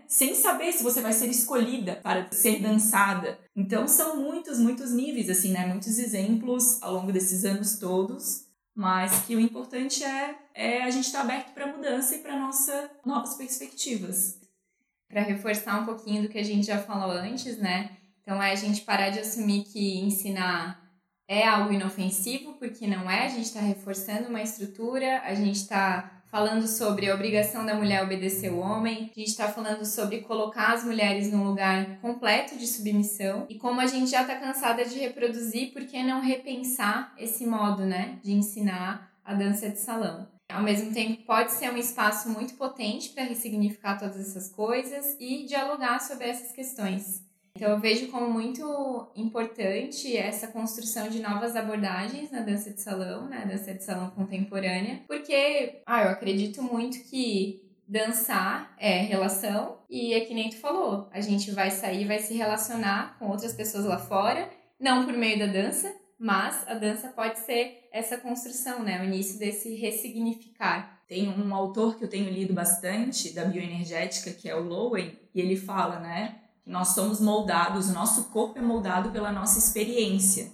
sem 0.09 0.35
saber 0.35 0.73
se 0.73 0.83
você 0.83 1.03
vai 1.03 1.13
ser 1.13 1.29
escolhida 1.29 1.95
para 1.95 2.33
ser 2.33 2.61
dançada. 2.61 3.39
Então 3.55 3.87
são 3.87 4.17
muitos, 4.17 4.59
muitos 4.59 4.91
níveis, 4.91 5.31
assim, 5.31 5.53
né? 5.53 5.67
Muitos 5.67 5.99
exemplos 5.99 6.83
ao 6.83 6.95
longo 6.95 7.13
desses 7.13 7.45
anos 7.45 7.79
todos, 7.79 8.47
mas 8.75 9.21
que 9.27 9.37
o 9.37 9.41
importante 9.41 10.03
é, 10.03 10.35
é 10.55 10.83
a 10.83 10.91
gente 10.91 11.05
estar 11.07 11.19
tá 11.19 11.25
aberto 11.25 11.53
para 11.53 11.67
mudança 11.67 12.17
e 12.17 12.19
para 12.19 12.39
nossa 12.39 12.91
novas 13.05 13.35
perspectivas. 13.35 14.41
Para 15.09 15.23
reforçar 15.23 15.81
um 15.81 15.87
pouquinho 15.87 16.23
do 16.23 16.29
que 16.29 16.39
a 16.39 16.45
gente 16.45 16.67
já 16.67 16.79
falou 16.79 17.11
antes, 17.11 17.59
né? 17.59 17.97
Então 18.23 18.43
é 18.43 18.53
a 18.53 18.57
gente 18.57 18.83
parar 18.83 19.11
de 19.11 19.21
assumir 19.21 19.65
que 19.65 19.99
ensinar 20.01 20.87
é 21.27 21.47
algo 21.47 21.73
inofensivo, 21.73 22.55
porque 22.55 22.87
não 22.87 23.11
é, 23.11 23.27
a 23.27 23.29
gente 23.29 23.45
está 23.45 23.61
reforçando 23.61 24.29
uma 24.29 24.43
estrutura, 24.43 25.21
a 25.25 25.35
gente 25.35 25.57
está 25.57 26.23
falando 26.31 26.67
sobre 26.67 27.09
a 27.09 27.15
obrigação 27.15 27.65
da 27.65 27.75
mulher 27.75 28.03
obedecer 28.03 28.51
o 28.51 28.59
homem, 28.59 29.11
a 29.15 29.19
gente 29.19 29.29
está 29.29 29.49
falando 29.49 29.85
sobre 29.85 30.21
colocar 30.21 30.73
as 30.73 30.85
mulheres 30.85 31.33
num 31.33 31.45
lugar 31.45 31.99
completo 32.01 32.57
de 32.57 32.67
submissão 32.67 33.47
e 33.49 33.57
como 33.57 33.81
a 33.81 33.87
gente 33.87 34.11
já 34.11 34.23
está 34.23 34.37
cansada 34.37 34.85
de 34.85 34.99
reproduzir, 34.99 35.73
por 35.73 35.85
que 35.85 36.03
não 36.03 36.21
repensar 36.21 37.15
esse 37.19 37.47
modo, 37.47 37.85
né, 37.85 38.19
de 38.23 38.33
ensinar 38.33 39.11
a 39.25 39.35
dança 39.35 39.69
de 39.69 39.79
salão? 39.79 40.29
Ao 40.51 40.63
mesmo 40.63 40.93
tempo, 40.93 41.23
pode 41.25 41.53
ser 41.53 41.71
um 41.71 41.77
espaço 41.77 42.31
muito 42.31 42.55
potente 42.55 43.11
para 43.11 43.25
ressignificar 43.25 43.99
todas 43.99 44.19
essas 44.19 44.51
coisas 44.51 45.17
e 45.21 45.45
dialogar 45.45 46.01
sobre 46.01 46.27
essas 46.27 46.53
questões. 46.53 47.23
Então, 47.55 47.71
eu 47.71 47.81
vejo 47.81 48.09
como 48.09 48.31
muito 48.31 49.11
importante 49.17 50.17
essa 50.17 50.47
construção 50.47 51.09
de 51.09 51.21
novas 51.21 51.57
abordagens 51.57 52.31
na 52.31 52.41
dança 52.41 52.71
de 52.71 52.81
salão, 52.81 53.29
na 53.29 53.45
dança 53.45 53.75
de 53.75 53.83
salão 53.83 54.11
contemporânea, 54.11 55.03
porque 55.09 55.83
ah, 55.85 56.05
eu 56.05 56.11
acredito 56.11 56.63
muito 56.63 57.03
que 57.11 57.69
dançar 57.87 58.75
é 58.79 58.99
relação 58.99 59.79
e 59.91 60.15
é 60.15 60.21
que 60.21 60.35
nem 60.35 60.51
tu 60.51 60.57
falou, 60.59 61.09
a 61.11 61.21
gente 61.21 61.51
vai 61.51 61.71
sair, 61.71 62.07
vai 62.07 62.19
se 62.19 62.35
relacionar 62.35 63.19
com 63.19 63.29
outras 63.29 63.55
pessoas 63.55 63.87
lá 63.87 63.99
fora, 63.99 64.49
não 64.79 65.05
por 65.05 65.15
meio 65.15 65.39
da 65.39 65.47
dança, 65.47 65.93
mas 66.19 66.67
a 66.67 66.75
dança 66.75 67.09
pode 67.09 67.39
ser 67.41 67.89
essa 67.93 68.19
construção, 68.19 68.83
né? 68.83 69.01
O 69.01 69.05
início 69.05 69.39
desse 69.39 69.75
ressignificar. 69.75 71.03
Tem 71.07 71.29
um 71.29 71.55
autor 71.55 71.97
que 71.97 72.05
eu 72.05 72.09
tenho 72.09 72.31
lido 72.31 72.53
bastante 72.53 73.33
da 73.33 73.45
bioenergética, 73.45 74.33
que 74.33 74.49
é 74.49 74.55
o 74.55 74.63
Lowen, 74.63 75.19
e 75.35 75.41
ele 75.41 75.57
fala, 75.57 76.01
né? 76.01 76.41
nós 76.69 76.89
somos 76.89 77.19
moldados, 77.19 77.89
o 77.89 77.95
nosso 77.95 78.25
corpo 78.25 78.59
é 78.59 78.63
moldado 78.63 79.11
pela 79.11 79.33
nossa 79.33 79.59
experiência. 79.59 80.53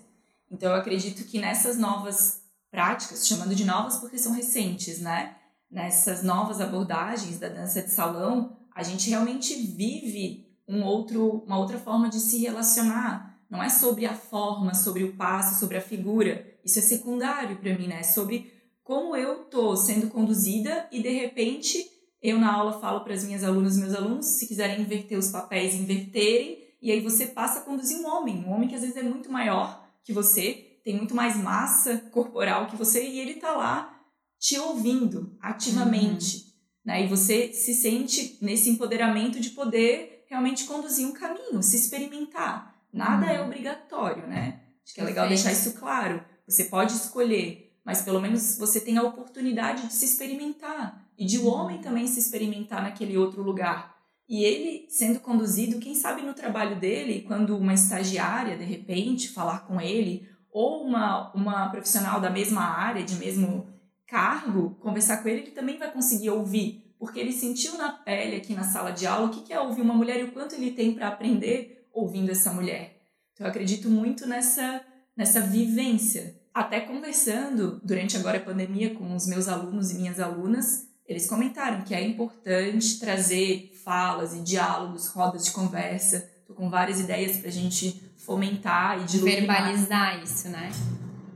Então 0.50 0.70
eu 0.70 0.76
acredito 0.76 1.24
que 1.24 1.40
nessas 1.40 1.76
novas 1.76 2.40
práticas, 2.70 3.26
chamando 3.26 3.54
de 3.54 3.64
novas 3.64 3.98
porque 3.98 4.16
são 4.16 4.32
recentes, 4.32 5.00
né? 5.00 5.34
Nessas 5.68 6.22
novas 6.22 6.60
abordagens 6.60 7.40
da 7.40 7.48
dança 7.48 7.82
de 7.82 7.90
salão, 7.90 8.56
a 8.72 8.82
gente 8.84 9.10
realmente 9.10 9.54
vive 9.54 10.46
um 10.68 10.84
outro, 10.84 11.42
uma 11.46 11.58
outra 11.58 11.78
forma 11.78 12.08
de 12.08 12.20
se 12.20 12.38
relacionar. 12.38 13.33
Não 13.54 13.62
é 13.62 13.68
sobre 13.68 14.04
a 14.04 14.14
forma, 14.14 14.74
sobre 14.74 15.04
o 15.04 15.12
passo, 15.12 15.60
sobre 15.60 15.76
a 15.76 15.80
figura. 15.80 16.44
Isso 16.64 16.80
é 16.80 16.82
secundário 16.82 17.56
para 17.56 17.78
mim, 17.78 17.86
né? 17.86 18.00
É 18.00 18.02
sobre 18.02 18.52
como 18.82 19.14
eu 19.14 19.44
tô 19.44 19.76
sendo 19.76 20.08
conduzida 20.08 20.88
e 20.90 21.00
de 21.00 21.10
repente 21.10 21.78
eu, 22.20 22.36
na 22.36 22.52
aula, 22.52 22.80
falo 22.80 23.04
para 23.04 23.14
as 23.14 23.22
minhas 23.22 23.44
alunas 23.44 23.76
e 23.76 23.80
meus 23.80 23.94
alunos, 23.94 24.26
se 24.38 24.48
quiserem 24.48 24.80
inverter 24.80 25.16
os 25.16 25.28
papéis, 25.28 25.74
inverterem, 25.74 26.58
e 26.82 26.90
aí 26.90 27.00
você 27.00 27.26
passa 27.26 27.60
a 27.60 27.62
conduzir 27.62 27.98
um 27.98 28.06
homem, 28.06 28.44
um 28.44 28.50
homem 28.50 28.68
que 28.68 28.74
às 28.74 28.80
vezes 28.80 28.96
é 28.96 29.02
muito 29.02 29.30
maior 29.30 29.88
que 30.02 30.12
você, 30.12 30.80
tem 30.82 30.96
muito 30.96 31.14
mais 31.14 31.36
massa 31.36 31.98
corporal 32.10 32.66
que 32.66 32.76
você, 32.76 33.06
e 33.06 33.20
ele 33.20 33.32
está 33.32 33.52
lá 33.52 34.00
te 34.38 34.58
ouvindo 34.58 35.36
ativamente. 35.40 36.38
Uhum. 36.38 36.42
Né? 36.86 37.04
E 37.04 37.08
você 37.08 37.52
se 37.52 37.74
sente 37.74 38.36
nesse 38.40 38.68
empoderamento 38.68 39.38
de 39.38 39.50
poder 39.50 40.24
realmente 40.26 40.64
conduzir 40.64 41.06
um 41.06 41.12
caminho, 41.12 41.62
se 41.62 41.76
experimentar. 41.76 42.73
Nada 42.94 43.26
é 43.26 43.38
uhum. 43.38 43.44
é 43.44 43.46
obrigatório, 43.46 44.26
né? 44.26 44.60
Acho 44.84 44.94
que 44.94 45.00
é 45.00 45.04
legal 45.04 45.26
deixar 45.26 45.50
isso 45.50 45.74
claro. 45.74 46.24
Você 46.46 46.64
pode 46.64 46.92
escolher, 46.92 47.76
mas 47.84 48.02
pelo 48.02 48.20
menos 48.20 48.56
você 48.56 48.80
tem 48.80 48.96
a 48.96 49.02
oportunidade 49.02 49.88
de 49.88 49.92
se 49.92 50.04
experimentar 50.04 51.08
e 51.18 51.26
de 51.26 51.38
o 51.38 51.46
homem 51.46 51.80
também 51.80 52.06
se 52.06 52.20
experimentar 52.20 52.82
naquele 52.82 53.18
outro 53.18 53.42
lugar. 53.42 53.94
E 54.28 54.44
ele 54.44 54.86
sendo 54.88 55.18
conduzido, 55.20 55.80
quem 55.80 55.94
sabe 55.94 56.22
no 56.22 56.34
trabalho 56.34 56.78
dele, 56.78 57.22
quando 57.26 57.56
uma 57.56 57.74
estagiária 57.74 58.56
de 58.56 58.64
repente 58.64 59.28
falar 59.28 59.66
com 59.66 59.80
ele, 59.80 60.28
ou 60.52 60.84
uma, 60.84 61.32
uma 61.34 61.68
profissional 61.68 62.20
da 62.20 62.30
mesma 62.30 62.62
área, 62.62 63.02
de 63.02 63.16
mesmo 63.16 63.66
cargo, 64.06 64.76
conversar 64.76 65.22
com 65.22 65.28
ele, 65.28 65.40
ele 65.40 65.50
também 65.50 65.78
vai 65.78 65.90
conseguir 65.90 66.30
ouvir, 66.30 66.94
porque 66.98 67.18
ele 67.18 67.32
sentiu 67.32 67.76
na 67.76 67.90
pele 67.90 68.36
aqui 68.36 68.54
na 68.54 68.62
sala 68.62 68.92
de 68.92 69.04
aula 69.04 69.26
o 69.26 69.30
que 69.30 69.52
é 69.52 69.60
ouvir 69.60 69.82
uma 69.82 69.94
mulher 69.94 70.20
e 70.20 70.24
o 70.24 70.32
quanto 70.32 70.54
ele 70.54 70.70
tem 70.70 70.94
para 70.94 71.08
aprender 71.08 71.83
ouvindo 71.94 72.30
essa 72.30 72.52
mulher. 72.52 73.00
Então 73.32 73.46
eu 73.46 73.50
acredito 73.50 73.88
muito 73.88 74.26
nessa, 74.26 74.80
nessa 75.16 75.40
vivência. 75.40 76.34
Até 76.52 76.80
conversando 76.80 77.80
durante 77.84 78.16
agora 78.16 78.38
a 78.38 78.42
pandemia 78.42 78.94
com 78.94 79.14
os 79.14 79.26
meus 79.26 79.48
alunos 79.48 79.90
e 79.90 79.94
minhas 79.94 80.20
alunas, 80.20 80.88
eles 81.06 81.26
comentaram 81.26 81.82
que 81.82 81.94
é 81.94 82.06
importante 82.06 82.98
trazer 82.98 83.72
falas 83.84 84.34
e 84.34 84.40
diálogos, 84.40 85.08
rodas 85.08 85.44
de 85.44 85.50
conversa. 85.50 86.30
Tô 86.46 86.54
com 86.54 86.70
várias 86.70 87.00
ideias 87.00 87.36
para 87.38 87.48
a 87.48 87.52
gente 87.52 88.02
fomentar 88.18 89.02
e 89.02 89.04
diluir 89.04 89.40
Verbalizar 89.40 90.22
isso, 90.22 90.48
né? 90.48 90.70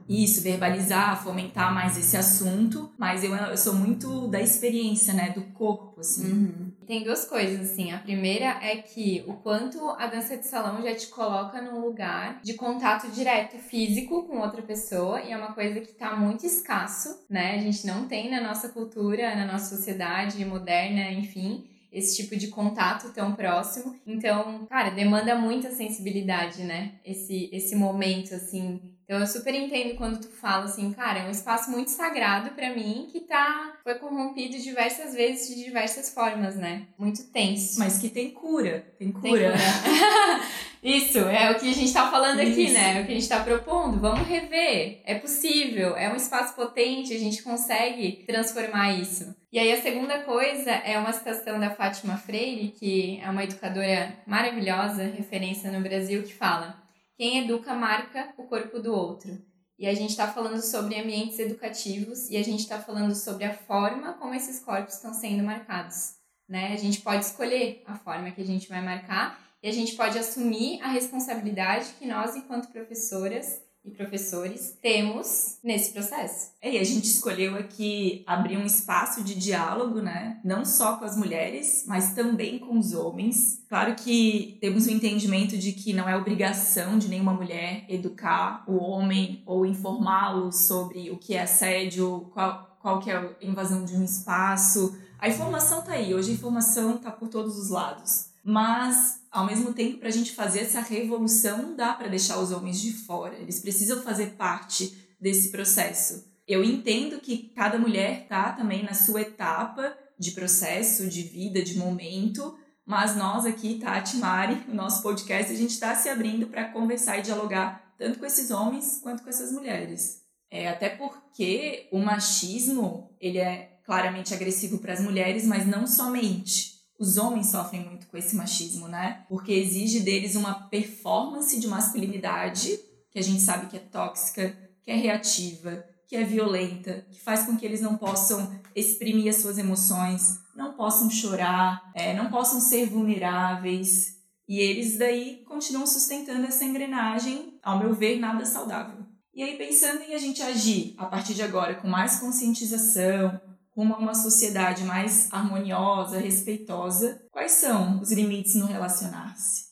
Isso, 0.09 0.43
verbalizar, 0.43 1.23
fomentar 1.23 1.73
mais 1.75 1.99
esse 1.99 2.17
assunto. 2.17 2.91
Mas 2.97 3.23
eu, 3.23 3.35
eu 3.35 3.57
sou 3.57 3.75
muito 3.75 4.27
da 4.29 4.41
experiência, 4.41 5.13
né? 5.13 5.31
Do 5.31 5.43
corpo, 5.53 6.01
assim. 6.01 6.33
Uhum. 6.33 6.73
Tem 6.87 7.05
duas 7.05 7.25
coisas, 7.27 7.71
assim. 7.71 7.93
A 7.93 7.99
primeira 7.99 8.59
é 8.63 8.77
que 8.77 9.23
o 9.27 9.35
quanto 9.35 9.91
a 9.91 10.07
dança 10.07 10.37
de 10.37 10.47
salão 10.47 10.83
já 10.83 10.95
te 10.95 11.09
coloca 11.09 11.61
num 11.61 11.81
lugar 11.81 12.41
de 12.43 12.55
contato 12.55 13.11
direto 13.11 13.59
físico 13.59 14.23
com 14.25 14.39
outra 14.39 14.63
pessoa 14.63 15.21
e 15.21 15.33
é 15.33 15.37
uma 15.37 15.53
coisa 15.53 15.81
que 15.81 15.93
tá 15.93 16.17
muito 16.17 16.47
escasso, 16.47 17.25
né? 17.29 17.57
A 17.57 17.59
gente 17.59 17.87
não 17.87 18.07
tem 18.07 18.31
na 18.31 18.41
nossa 18.41 18.71
cultura, 18.71 19.35
na 19.35 19.45
nossa 19.45 19.77
sociedade 19.77 20.43
moderna, 20.45 21.13
enfim 21.13 21.67
esse 21.91 22.17
tipo 22.17 22.37
de 22.37 22.49
contato 22.49 23.13
tão 23.13 23.35
próximo. 23.35 23.97
Então, 24.07 24.67
cara, 24.67 24.91
demanda 24.91 25.35
muita 25.35 25.71
sensibilidade, 25.71 26.63
né? 26.63 26.93
Esse, 27.05 27.49
esse 27.53 27.75
momento, 27.75 28.35
assim. 28.35 28.81
Então, 29.09 29.21
eu 29.21 29.27
super 29.27 29.55
entendo 29.55 29.97
quando 29.97 30.21
tu 30.21 30.29
fala 30.29 30.67
assim, 30.67 30.93
cara, 30.93 31.21
é 31.21 31.27
um 31.27 31.31
espaço 31.31 31.71
muito 31.71 31.91
sagrado 31.91 32.51
para 32.51 32.75
mim 32.75 33.09
que 33.11 33.21
tá, 33.21 33.73
foi 33.83 33.95
corrompido 33.95 34.59
diversas 34.59 35.15
vezes 35.15 35.49
de 35.49 35.65
diversas 35.65 36.13
formas, 36.13 36.57
né? 36.57 36.83
Muito 36.99 37.25
tenso. 37.33 37.79
Mas 37.79 37.99
que 37.99 38.11
tem 38.11 38.33
cura. 38.33 38.87
Tem 38.99 39.11
cura. 39.11 39.31
Tem 39.31 39.41
cura. 39.51 39.57
Isso, 40.85 41.21
é 41.21 41.51
o 41.51 41.55
que 41.59 41.71
a 41.71 41.75
gente 41.75 41.91
tá 41.91 42.11
falando 42.11 42.43
Isso. 42.43 42.53
aqui, 42.53 42.71
né? 42.71 42.99
É 42.99 43.01
o 43.01 43.07
que 43.07 43.13
a 43.13 43.15
gente 43.15 43.29
tá 43.31 43.43
propondo. 43.43 43.99
Vamos 43.99 44.29
rever. 44.29 45.01
É 45.07 45.15
possível, 45.15 45.97
é 45.97 46.13
um 46.13 46.17
espaço 46.17 46.55
potente, 46.55 47.15
a 47.15 47.19
gente 47.19 47.43
consegue 47.43 48.25
transformar 48.27 48.93
isso. 48.93 49.35
E 49.51 49.59
aí 49.59 49.73
a 49.73 49.81
segunda 49.81 50.19
coisa 50.19 50.71
é 50.71 50.99
uma 50.99 51.15
citação 51.15 51.59
da 51.59 51.71
Fátima 51.71 52.19
Freire, 52.19 52.75
que 52.79 53.19
é 53.25 53.31
uma 53.31 53.43
educadora 53.43 54.13
maravilhosa, 54.27 55.05
referência 55.05 55.73
no 55.73 55.81
Brasil, 55.81 56.23
que 56.23 56.35
fala: 56.35 56.77
quem 57.19 57.45
educa 57.45 57.75
marca 57.75 58.33
o 58.39 58.45
corpo 58.45 58.79
do 58.79 58.95
outro. 58.95 59.45
E 59.77 59.89
a 59.89 59.95
gente 59.95 60.11
está 60.11 60.29
falando 60.29 60.63
sobre 60.63 60.99
ambientes 60.99 61.39
educativos 61.41 62.31
e 62.31 62.37
a 62.37 62.45
gente 62.45 62.61
está 62.61 62.79
falando 62.79 63.15
sobre 63.15 63.45
a 63.45 63.53
forma 63.53 64.13
como 64.15 64.35
esses 64.35 64.61
corpos 64.61 64.95
estão 64.95 65.13
sendo 65.13 65.43
marcados. 65.43 66.15
Né? 66.49 66.73
A 66.73 66.77
gente 66.77 67.01
pode 67.01 67.25
escolher 67.25 67.83
a 67.87 67.97
forma 67.97 68.31
que 68.31 68.41
a 68.41 68.47
gente 68.47 68.69
vai 68.69 68.81
marcar 68.81 69.39
e 69.61 69.69
a 69.69 69.73
gente 69.73 69.97
pode 69.97 70.17
assumir 70.17 70.81
a 70.81 70.89
responsabilidade 70.89 71.93
que 71.99 72.07
nós, 72.07 72.37
enquanto 72.37 72.71
professoras 72.71 73.61
e 73.89 73.97
professores 73.97 74.77
temos 74.81 75.59
nesse 75.63 75.93
processo. 75.93 76.53
É, 76.61 76.75
e 76.75 76.79
a 76.79 76.85
gente 76.85 77.05
escolheu 77.05 77.57
aqui 77.57 78.23
abrir 78.27 78.57
um 78.57 78.65
espaço 78.67 79.23
de 79.23 79.35
diálogo, 79.35 80.01
né? 80.01 80.39
Não 80.45 80.65
só 80.65 80.97
com 80.97 81.05
as 81.05 81.17
mulheres, 81.17 81.85
mas 81.87 82.15
também 82.15 82.59
com 82.59 82.79
os 82.79 82.93
homens. 82.93 83.63
Claro 83.69 83.95
que 83.95 84.59
temos 84.61 84.87
o 84.87 84.91
entendimento 84.91 85.57
de 85.57 85.73
que 85.73 85.93
não 85.93 86.09
é 86.09 86.17
obrigação 86.17 86.99
de 86.99 87.09
nenhuma 87.09 87.33
mulher 87.33 87.85
educar 87.89 88.65
o 88.67 88.77
homem 88.77 89.43
ou 89.47 89.67
informá-lo 89.67 90.53
sobre 90.53 91.11
o 91.11 91.17
que 91.17 91.35
é 91.35 91.43
assédio, 91.43 92.31
qual, 92.33 92.77
qual 92.81 93.01
que 93.01 93.11
é 93.11 93.17
a 93.17 93.31
invasão 93.43 93.85
de 93.85 93.97
um 93.97 94.05
espaço. 94.05 94.97
A 95.19 95.29
informação 95.29 95.83
tá 95.83 95.93
aí, 95.93 96.15
hoje 96.15 96.31
a 96.31 96.35
informação 96.35 96.99
tá 96.99 97.11
por 97.11 97.29
todos 97.29 97.59
os 97.59 97.71
lados. 97.71 98.28
Mas 98.51 99.21
ao 99.31 99.45
mesmo 99.45 99.75
tempo, 99.75 99.99
para 99.99 100.09
a 100.09 100.11
gente 100.11 100.33
fazer 100.33 100.61
essa 100.61 100.81
revolução, 100.81 101.59
não 101.59 101.77
dá 101.77 101.93
para 101.93 102.09
deixar 102.09 102.39
os 102.39 102.51
homens 102.51 102.81
de 102.81 102.95
fora. 102.95 103.37
Eles 103.37 103.61
precisam 103.61 104.01
fazer 104.01 104.37
parte 104.39 104.97
desse 105.21 105.51
processo. 105.51 106.25
Eu 106.47 106.65
entendo 106.65 107.21
que 107.21 107.53
cada 107.55 107.79
mulher 107.79 108.27
tá 108.27 108.53
também 108.53 108.83
na 108.83 108.95
sua 108.95 109.21
etapa 109.21 109.95
de 110.19 110.31
processo, 110.31 111.11
de 111.11 111.25
vida, 111.25 111.61
de 111.61 111.77
momento, 111.77 112.57
mas 112.87 113.15
nós 113.15 113.45
aqui, 113.45 113.79
Tati, 113.79 114.17
Mari, 114.17 114.65
o 114.67 114.75
nosso 114.75 115.03
podcast, 115.03 115.53
a 115.53 115.57
gente 115.57 115.73
está 115.73 115.95
se 115.95 116.09
abrindo 116.09 116.47
para 116.47 116.73
conversar 116.73 117.19
e 117.19 117.23
dialogar 117.23 117.95
tanto 117.99 118.19
com 118.19 118.25
esses 118.25 118.51
homens 118.51 118.99
quanto 119.03 119.23
com 119.23 119.29
essas 119.29 119.53
mulheres. 119.53 120.23
É, 120.51 120.71
até 120.71 120.89
porque 120.89 121.87
o 121.93 121.99
machismo, 121.99 123.15
ele 123.21 123.37
é 123.37 123.79
claramente 123.85 124.33
agressivo 124.33 124.79
para 124.79 124.95
as 124.95 125.01
mulheres, 125.01 125.45
mas 125.45 125.67
não 125.67 125.87
somente 125.87 126.78
os 126.99 127.17
homens 127.17 127.51
sofrem 127.51 127.85
muito 127.85 128.07
com 128.09 128.17
esse 128.17 128.35
machismo, 128.35 128.89
né? 128.89 129.25
Porque 129.29 129.53
exige 129.53 130.01
deles 130.01 130.35
uma 130.35 130.69
performance 130.69 131.59
de 131.59 131.69
masculinidade, 131.69 132.79
que 133.11 133.19
a 133.19 133.23
gente 133.23 133.41
sabe 133.41 133.67
que 133.67 133.77
é 133.77 133.81
tóxica, 133.81 134.57
que 134.83 134.91
é 134.91 134.97
reativa, 134.97 135.85
que 136.09 136.17
é 136.17 136.25
violenta, 136.25 137.07
que 137.11 137.21
faz 137.21 137.45
com 137.45 137.57
que 137.57 137.65
eles 137.65 137.81
não 137.81 137.97
possam 137.97 138.51
exprimir 138.75 139.29
as 139.29 139.37
suas 139.37 139.59
emoções, 139.59 140.39
não 140.57 140.73
possam 140.73 141.11
chorar, 141.11 141.83
é, 141.95 142.15
não 142.15 142.31
possam 142.31 142.61
ser 142.61 142.87
vulneráveis. 142.87 144.17
E 144.49 144.59
eles 144.59 144.99
daí 144.99 145.45
continuam 145.47 145.87
sustentando 145.87 146.47
essa 146.47 146.65
engrenagem, 146.65 147.59
ao 147.63 147.79
meu 147.79 147.95
ver, 147.95 148.19
nada 148.19 148.45
saudável. 148.47 149.07
E 149.35 149.43
aí, 149.43 149.57
pensando 149.57 150.03
em 150.03 150.15
a 150.15 150.19
gente 150.19 150.43
agir 150.43 150.95
a 150.99 151.07
partir 151.07 151.35
de 151.35 151.43
agora 151.43 151.77
com 151.77 151.87
mais 151.87 152.19
conscientização, 152.19 153.41
rumo 153.79 153.95
a 153.95 153.99
uma 153.99 154.15
sociedade 154.15 154.83
mais 154.83 155.33
harmoniosa, 155.33 156.19
respeitosa, 156.19 157.25
quais 157.31 157.53
são 157.53 158.01
os 158.01 158.11
limites 158.11 158.57
no 158.57 158.67
relacionar-se? 158.67 159.69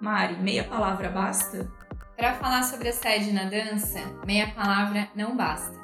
Mari, 0.00 0.42
meia 0.42 0.64
palavra 0.64 1.08
basta? 1.08 1.70
Para 2.16 2.34
falar 2.34 2.64
sobre 2.64 2.88
assédio 2.88 3.32
na 3.32 3.44
dança, 3.44 4.00
meia 4.26 4.52
palavra 4.52 5.08
não 5.14 5.36
basta. 5.36 5.78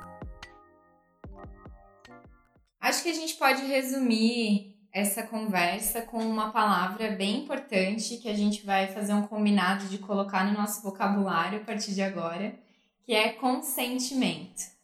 Acho 2.81 3.05
que 3.05 3.11
a 3.11 3.15
gente 3.15 3.35
pode 3.35 3.65
resumir 3.65 4.77
essa 4.93 5.23
conversa 5.23 6.03
com 6.03 6.19
uma 6.19 6.51
palavra 6.51 7.13
bem 7.13 7.45
importante 7.45 8.17
que 8.17 8.29
a 8.29 8.35
gente 8.35 8.67
vai 8.67 8.89
fazer 8.89 9.13
um 9.13 9.29
combinado 9.29 9.87
de 9.87 9.99
colocar 9.99 10.45
no 10.45 10.59
nosso 10.59 10.83
vocabulário 10.83 11.61
a 11.61 11.65
partir 11.65 11.95
de 11.95 12.03
agora, 12.03 12.59
que 13.05 13.15
é 13.15 13.29
consentimento. 13.29 14.76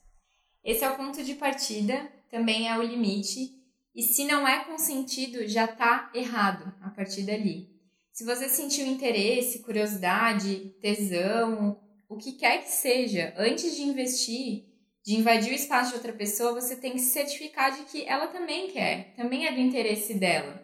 Esse 0.65 0.85
é 0.85 0.91
o 0.91 0.97
ponto 0.97 1.23
de 1.23 1.35
partida, 1.35 2.11
também 2.31 2.69
é 2.69 2.79
o 2.79 2.83
limite, 2.83 3.51
e 3.95 4.03
se 4.03 4.25
não 4.25 4.47
é 4.47 4.65
consentido, 4.65 5.47
já 5.47 5.65
está 5.65 6.11
errado 6.15 6.73
a 6.81 6.91
partir 6.91 7.23
dali. 7.23 7.69
Se 8.13 8.25
você 8.25 8.49
sentiu 8.49 8.87
interesse, 8.87 9.61
curiosidade, 9.61 10.75
tesão, 10.81 11.81
o 12.09 12.17
que 12.17 12.33
quer 12.33 12.63
que 12.63 12.71
seja, 12.71 13.35
antes 13.37 13.75
de 13.75 13.83
investir, 13.83 14.67
de 15.05 15.17
invadir 15.17 15.53
o 15.53 15.57
espaço 15.57 15.91
de 15.91 15.97
outra 15.97 16.13
pessoa, 16.13 16.53
você 16.53 16.77
tem 16.77 16.93
que 16.93 17.01
se 17.01 17.11
certificar 17.11 17.73
de 17.73 17.85
que 17.85 18.05
ela 18.07 18.29
também 18.29 18.71
quer, 18.71 19.15
também 19.17 19.47
é 19.47 19.53
do 19.53 19.61
interesse 19.61 20.15
dela. 20.15 20.63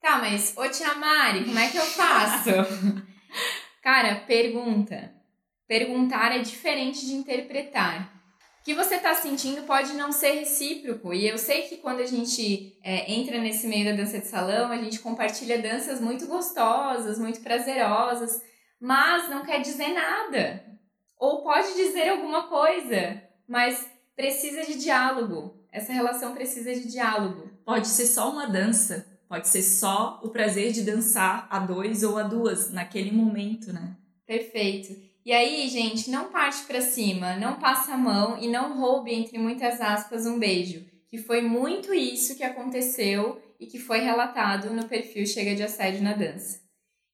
Tá, 0.00 0.18
mas, 0.18 0.54
ô 0.56 0.68
tia 0.68 0.94
Mari, 0.94 1.44
como 1.44 1.58
é 1.58 1.70
que 1.70 1.76
eu 1.76 1.84
faço? 1.84 2.50
Cara, 3.80 4.16
pergunta. 4.26 5.14
Perguntar 5.68 6.36
é 6.36 6.40
diferente 6.40 7.06
de 7.06 7.14
interpretar. 7.14 8.21
O 8.62 8.64
que 8.64 8.74
você 8.74 8.94
está 8.94 9.12
sentindo 9.12 9.62
pode 9.62 9.92
não 9.94 10.12
ser 10.12 10.34
recíproco. 10.34 11.12
E 11.12 11.26
eu 11.26 11.36
sei 11.36 11.62
que 11.62 11.78
quando 11.78 11.98
a 11.98 12.06
gente 12.06 12.78
é, 12.80 13.12
entra 13.12 13.38
nesse 13.38 13.66
meio 13.66 13.84
da 13.86 14.00
dança 14.00 14.20
de 14.20 14.28
salão, 14.28 14.70
a 14.70 14.76
gente 14.76 15.00
compartilha 15.00 15.60
danças 15.60 16.00
muito 16.00 16.28
gostosas, 16.28 17.18
muito 17.18 17.40
prazerosas, 17.40 18.40
mas 18.80 19.28
não 19.28 19.44
quer 19.44 19.62
dizer 19.62 19.88
nada. 19.88 20.64
Ou 21.18 21.42
pode 21.42 21.74
dizer 21.74 22.10
alguma 22.10 22.46
coisa, 22.46 23.20
mas 23.48 23.84
precisa 24.14 24.62
de 24.62 24.78
diálogo. 24.78 25.66
Essa 25.72 25.92
relação 25.92 26.32
precisa 26.32 26.72
de 26.72 26.86
diálogo. 26.86 27.50
Pode 27.64 27.88
ser 27.88 28.06
só 28.06 28.30
uma 28.30 28.46
dança, 28.46 29.04
pode 29.28 29.48
ser 29.48 29.62
só 29.62 30.20
o 30.22 30.28
prazer 30.28 30.70
de 30.70 30.82
dançar 30.82 31.48
a 31.50 31.58
dois 31.58 32.04
ou 32.04 32.16
a 32.16 32.22
duas 32.22 32.70
naquele 32.70 33.10
momento, 33.10 33.72
né? 33.72 33.96
Perfeito. 34.24 35.11
E 35.24 35.32
aí, 35.32 35.68
gente, 35.68 36.10
não 36.10 36.30
parte 36.30 36.64
para 36.64 36.80
cima, 36.80 37.36
não 37.36 37.58
passa 37.58 37.94
a 37.94 37.98
mão 37.98 38.36
e 38.38 38.48
não 38.48 38.76
roube, 38.76 39.14
entre 39.14 39.38
muitas 39.38 39.80
aspas, 39.80 40.26
um 40.26 40.38
beijo. 40.38 40.84
Que 41.08 41.18
foi 41.18 41.40
muito 41.40 41.94
isso 41.94 42.36
que 42.36 42.42
aconteceu 42.42 43.40
e 43.60 43.66
que 43.66 43.78
foi 43.78 44.00
relatado 44.00 44.72
no 44.72 44.88
perfil 44.88 45.24
Chega 45.24 45.54
de 45.54 45.62
Assédio 45.62 46.02
na 46.02 46.12
Dança. 46.12 46.60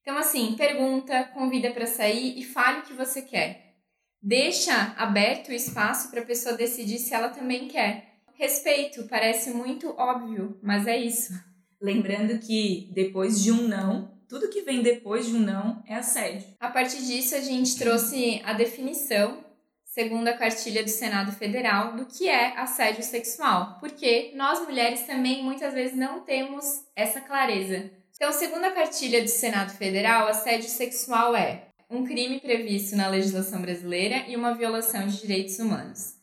Então, 0.01 0.17
assim, 0.17 0.55
pergunta, 0.55 1.25
convida 1.35 1.69
para 1.69 1.85
sair 1.85 2.39
e 2.39 2.43
fale 2.43 2.79
o 2.79 2.83
que 2.83 2.93
você 2.93 3.21
quer. 3.21 3.75
Deixa 4.21 4.95
aberto 4.97 5.49
o 5.49 5.53
espaço 5.53 6.09
para 6.09 6.21
a 6.21 6.25
pessoa 6.25 6.57
decidir 6.57 6.97
se 6.97 7.13
ela 7.13 7.29
também 7.29 7.67
quer. 7.67 8.21
Respeito, 8.33 9.07
parece 9.07 9.51
muito 9.51 9.93
óbvio, 9.97 10.57
mas 10.63 10.87
é 10.87 10.97
isso. 10.97 11.33
Lembrando 11.79 12.39
que 12.39 12.89
depois 12.93 13.41
de 13.41 13.51
um 13.51 13.67
não, 13.67 14.18
tudo 14.29 14.47
que 14.47 14.61
vem 14.61 14.83
depois 14.83 15.25
de 15.25 15.35
um 15.35 15.39
não 15.39 15.83
é 15.87 15.95
assédio. 15.95 16.47
A 16.59 16.69
partir 16.69 17.01
disso, 17.01 17.33
a 17.33 17.41
gente 17.41 17.77
trouxe 17.79 18.39
a 18.45 18.53
definição, 18.53 19.43
segundo 19.83 20.27
a 20.27 20.37
cartilha 20.37 20.83
do 20.83 20.89
Senado 20.89 21.31
Federal, 21.31 21.95
do 21.95 22.05
que 22.05 22.29
é 22.29 22.55
assédio 22.55 23.03
sexual, 23.03 23.77
porque 23.79 24.31
nós 24.35 24.61
mulheres 24.61 25.01
também 25.01 25.43
muitas 25.43 25.73
vezes 25.73 25.97
não 25.97 26.21
temos 26.21 26.85
essa 26.95 27.19
clareza. 27.19 27.89
Então, 28.15 28.31
segundo 28.31 28.65
a 28.65 28.71
cartilha 28.71 29.23
do 29.23 29.29
Senado 29.29 29.71
Federal, 29.71 30.27
assédio 30.27 30.69
sexual 30.69 31.35
é 31.35 31.63
um 31.89 32.05
crime 32.05 32.39
previsto 32.39 32.95
na 32.95 33.07
legislação 33.07 33.59
brasileira 33.61 34.25
e 34.27 34.35
uma 34.35 34.53
violação 34.53 35.07
de 35.07 35.21
direitos 35.21 35.57
humanos. 35.57 36.13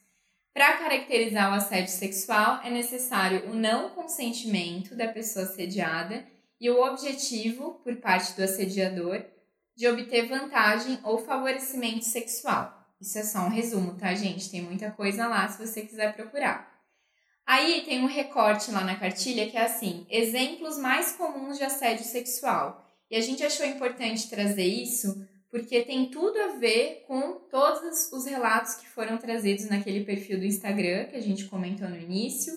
Para 0.54 0.76
caracterizar 0.76 1.50
o 1.50 1.54
assédio 1.54 1.92
sexual, 1.92 2.60
é 2.62 2.70
necessário 2.70 3.50
o 3.50 3.54
não 3.54 3.90
consentimento 3.90 4.94
da 4.94 5.08
pessoa 5.08 5.44
assediada 5.44 6.24
e 6.60 6.70
o 6.70 6.82
objetivo, 6.82 7.80
por 7.84 7.96
parte 7.96 8.34
do 8.34 8.42
assediador, 8.42 9.24
de 9.76 9.86
obter 9.86 10.26
vantagem 10.26 10.98
ou 11.04 11.18
favorecimento 11.18 12.04
sexual. 12.04 12.72
Isso 13.00 13.18
é 13.18 13.22
só 13.22 13.40
um 13.40 13.50
resumo, 13.50 13.94
tá, 13.94 14.14
gente? 14.14 14.50
Tem 14.50 14.62
muita 14.62 14.90
coisa 14.90 15.26
lá 15.26 15.46
se 15.48 15.64
você 15.64 15.82
quiser 15.82 16.14
procurar. 16.14 16.74
Aí 17.46 17.82
tem 17.82 18.02
um 18.02 18.06
recorte 18.06 18.70
lá 18.70 18.82
na 18.82 18.96
cartilha 18.96 19.48
que 19.48 19.56
é 19.56 19.64
assim: 19.64 20.06
exemplos 20.10 20.78
mais 20.78 21.12
comuns 21.12 21.58
de 21.58 21.64
assédio 21.64 22.04
sexual. 22.04 22.84
E 23.10 23.16
a 23.16 23.20
gente 23.20 23.44
achou 23.44 23.64
importante 23.66 24.28
trazer 24.28 24.64
isso 24.64 25.26
porque 25.50 25.82
tem 25.82 26.10
tudo 26.10 26.38
a 26.38 26.48
ver 26.58 27.04
com 27.06 27.34
todos 27.50 28.12
os 28.12 28.26
relatos 28.26 28.74
que 28.74 28.88
foram 28.88 29.16
trazidos 29.16 29.68
naquele 29.68 30.04
perfil 30.04 30.38
do 30.38 30.44
Instagram 30.44 31.04
que 31.04 31.16
a 31.16 31.20
gente 31.20 31.44
comentou 31.46 31.88
no 31.88 31.96
início, 31.96 32.52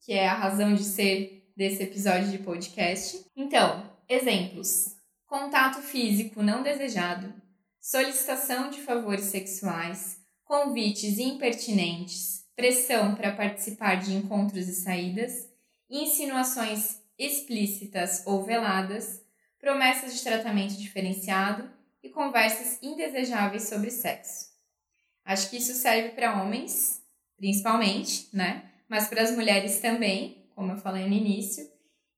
que 0.00 0.12
é 0.12 0.26
a 0.26 0.34
razão 0.34 0.74
de 0.74 0.82
ser 0.82 1.41
desse 1.62 1.84
episódio 1.84 2.28
de 2.28 2.38
podcast. 2.38 3.24
Então, 3.36 3.88
exemplos: 4.08 4.96
contato 5.26 5.80
físico 5.80 6.42
não 6.42 6.60
desejado, 6.60 7.32
solicitação 7.80 8.68
de 8.68 8.80
favores 8.80 9.26
sexuais, 9.26 10.18
convites 10.42 11.20
impertinentes, 11.20 12.44
pressão 12.56 13.14
para 13.14 13.30
participar 13.30 13.94
de 13.94 14.12
encontros 14.12 14.66
e 14.66 14.74
saídas, 14.74 15.48
insinuações 15.88 17.00
explícitas 17.16 18.24
ou 18.26 18.42
veladas, 18.42 19.22
promessas 19.60 20.14
de 20.14 20.22
tratamento 20.24 20.74
diferenciado. 20.74 21.70
E 22.04 22.08
conversas 22.08 22.82
indesejáveis 22.82 23.68
sobre 23.68 23.88
sexo. 23.88 24.46
Acho 25.24 25.48
que 25.48 25.58
isso 25.58 25.72
serve 25.72 26.08
para 26.08 26.42
homens, 26.42 27.00
principalmente, 27.36 28.28
né? 28.32 28.68
Mas 28.88 29.06
para 29.06 29.22
as 29.22 29.30
mulheres 29.30 29.78
também, 29.78 30.41
como 30.54 30.72
eu 30.72 30.78
falei 30.78 31.06
no 31.06 31.14
início. 31.14 31.64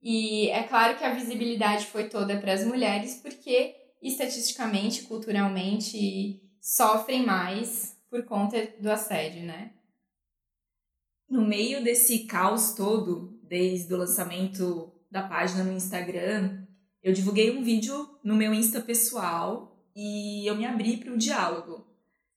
E 0.03 0.49
é 0.51 0.63
claro 0.65 0.99
que 0.99 1.05
a 1.05 1.15
visibilidade 1.15 1.87
foi 1.87 2.09
toda 2.09 2.39
para 2.39 2.53
as 2.53 2.65
mulheres, 2.65 3.15
porque 3.23 3.75
estatisticamente, 4.03 5.05
culturalmente, 5.05 6.41
sofrem 6.61 7.25
mais 7.25 7.97
por 8.11 8.25
conta 8.25 8.69
do 8.81 8.91
assédio, 8.91 9.43
né? 9.45 9.73
No 11.29 11.45
meio 11.47 11.83
desse 11.83 12.21
caos 12.27 12.75
todo, 12.75 13.41
desde 13.43 13.93
o 13.93 13.97
lançamento 13.97 14.93
da 15.11 15.23
página 15.23 15.65
no 15.65 15.73
Instagram, 15.73 16.65
eu 17.03 17.13
divulguei 17.13 17.51
um 17.57 17.63
vídeo 17.63 18.19
no 18.23 18.35
meu 18.35 18.53
Insta 18.55 18.81
pessoal 18.81 19.75
e 19.97 20.47
eu 20.47 20.55
me 20.57 20.65
abri 20.65 20.97
para 20.97 21.13
o 21.13 21.19
diálogo. 21.19 21.87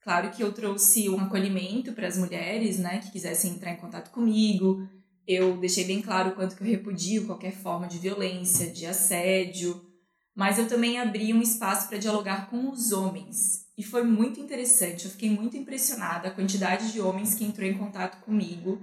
Claro 0.02 0.32
que 0.32 0.42
eu 0.42 0.54
trouxe 0.54 1.10
um 1.10 1.20
acolhimento 1.20 1.92
para 1.94 2.08
as 2.08 2.18
mulheres, 2.18 2.80
né, 2.80 3.00
que 3.00 3.12
quisessem 3.12 3.52
entrar 3.52 3.72
em 3.72 3.78
contato 3.78 4.10
comigo. 4.12 4.88
Eu 5.28 5.58
deixei 5.58 5.84
bem 5.84 6.02
claro 6.02 6.30
o 6.30 6.36
quanto 6.36 6.56
que 6.56 6.64
eu 6.64 6.68
repudio 6.68 7.26
qualquer 7.26 7.52
forma 7.52 7.86
de 7.86 7.98
violência, 7.98 8.72
de 8.72 8.86
assédio, 8.86 9.86
mas 10.34 10.58
eu 10.58 10.68
também 10.68 11.00
abri 11.00 11.34
um 11.34 11.42
espaço 11.42 11.90
para 11.90 11.98
dialogar 11.98 12.50
com 12.50 12.70
os 12.70 12.94
homens. 12.94 13.66
E 13.78 13.84
foi 13.84 14.04
muito 14.04 14.40
interessante, 14.40 15.06
eu 15.06 15.12
fiquei 15.12 15.30
muito 15.30 15.58
impressionada 15.58 16.30
a 16.30 16.34
quantidade 16.34 16.94
de 16.94 17.02
homens 17.02 17.36
que 17.36 17.44
entrou 17.44 17.68
em 17.68 17.78
contato 17.78 18.24
comigo. 18.24 18.82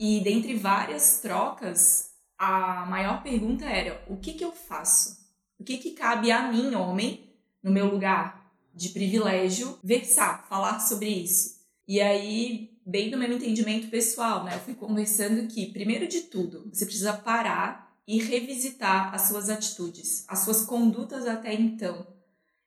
E 0.00 0.20
dentre 0.20 0.54
várias 0.54 1.20
trocas, 1.20 2.10
a 2.36 2.84
maior 2.86 3.22
pergunta 3.22 3.64
era: 3.64 4.02
o 4.08 4.16
que, 4.16 4.32
que 4.32 4.44
eu 4.44 4.52
faço? 4.52 5.16
O 5.58 5.64
que, 5.64 5.78
que 5.78 5.92
cabe 5.92 6.30
a 6.30 6.50
mim, 6.50 6.74
homem, 6.74 7.34
no 7.62 7.70
meu 7.70 7.86
lugar 7.86 8.50
de 8.74 8.90
privilégio, 8.90 9.78
versar, 9.82 10.46
falar 10.48 10.80
sobre 10.80 11.08
isso? 11.08 11.58
E 11.86 12.00
aí, 12.00 12.77
bem 12.88 13.10
do 13.10 13.18
meu 13.18 13.30
entendimento 13.30 13.88
pessoal, 13.88 14.44
né? 14.44 14.54
Eu 14.54 14.60
fui 14.60 14.74
conversando 14.74 15.46
que, 15.46 15.66
primeiro 15.66 16.08
de 16.08 16.22
tudo, 16.22 16.70
você 16.72 16.86
precisa 16.86 17.12
parar 17.12 17.94
e 18.06 18.18
revisitar 18.18 19.14
as 19.14 19.22
suas 19.28 19.50
atitudes, 19.50 20.24
as 20.26 20.38
suas 20.38 20.62
condutas 20.62 21.26
até 21.26 21.52
então. 21.52 22.06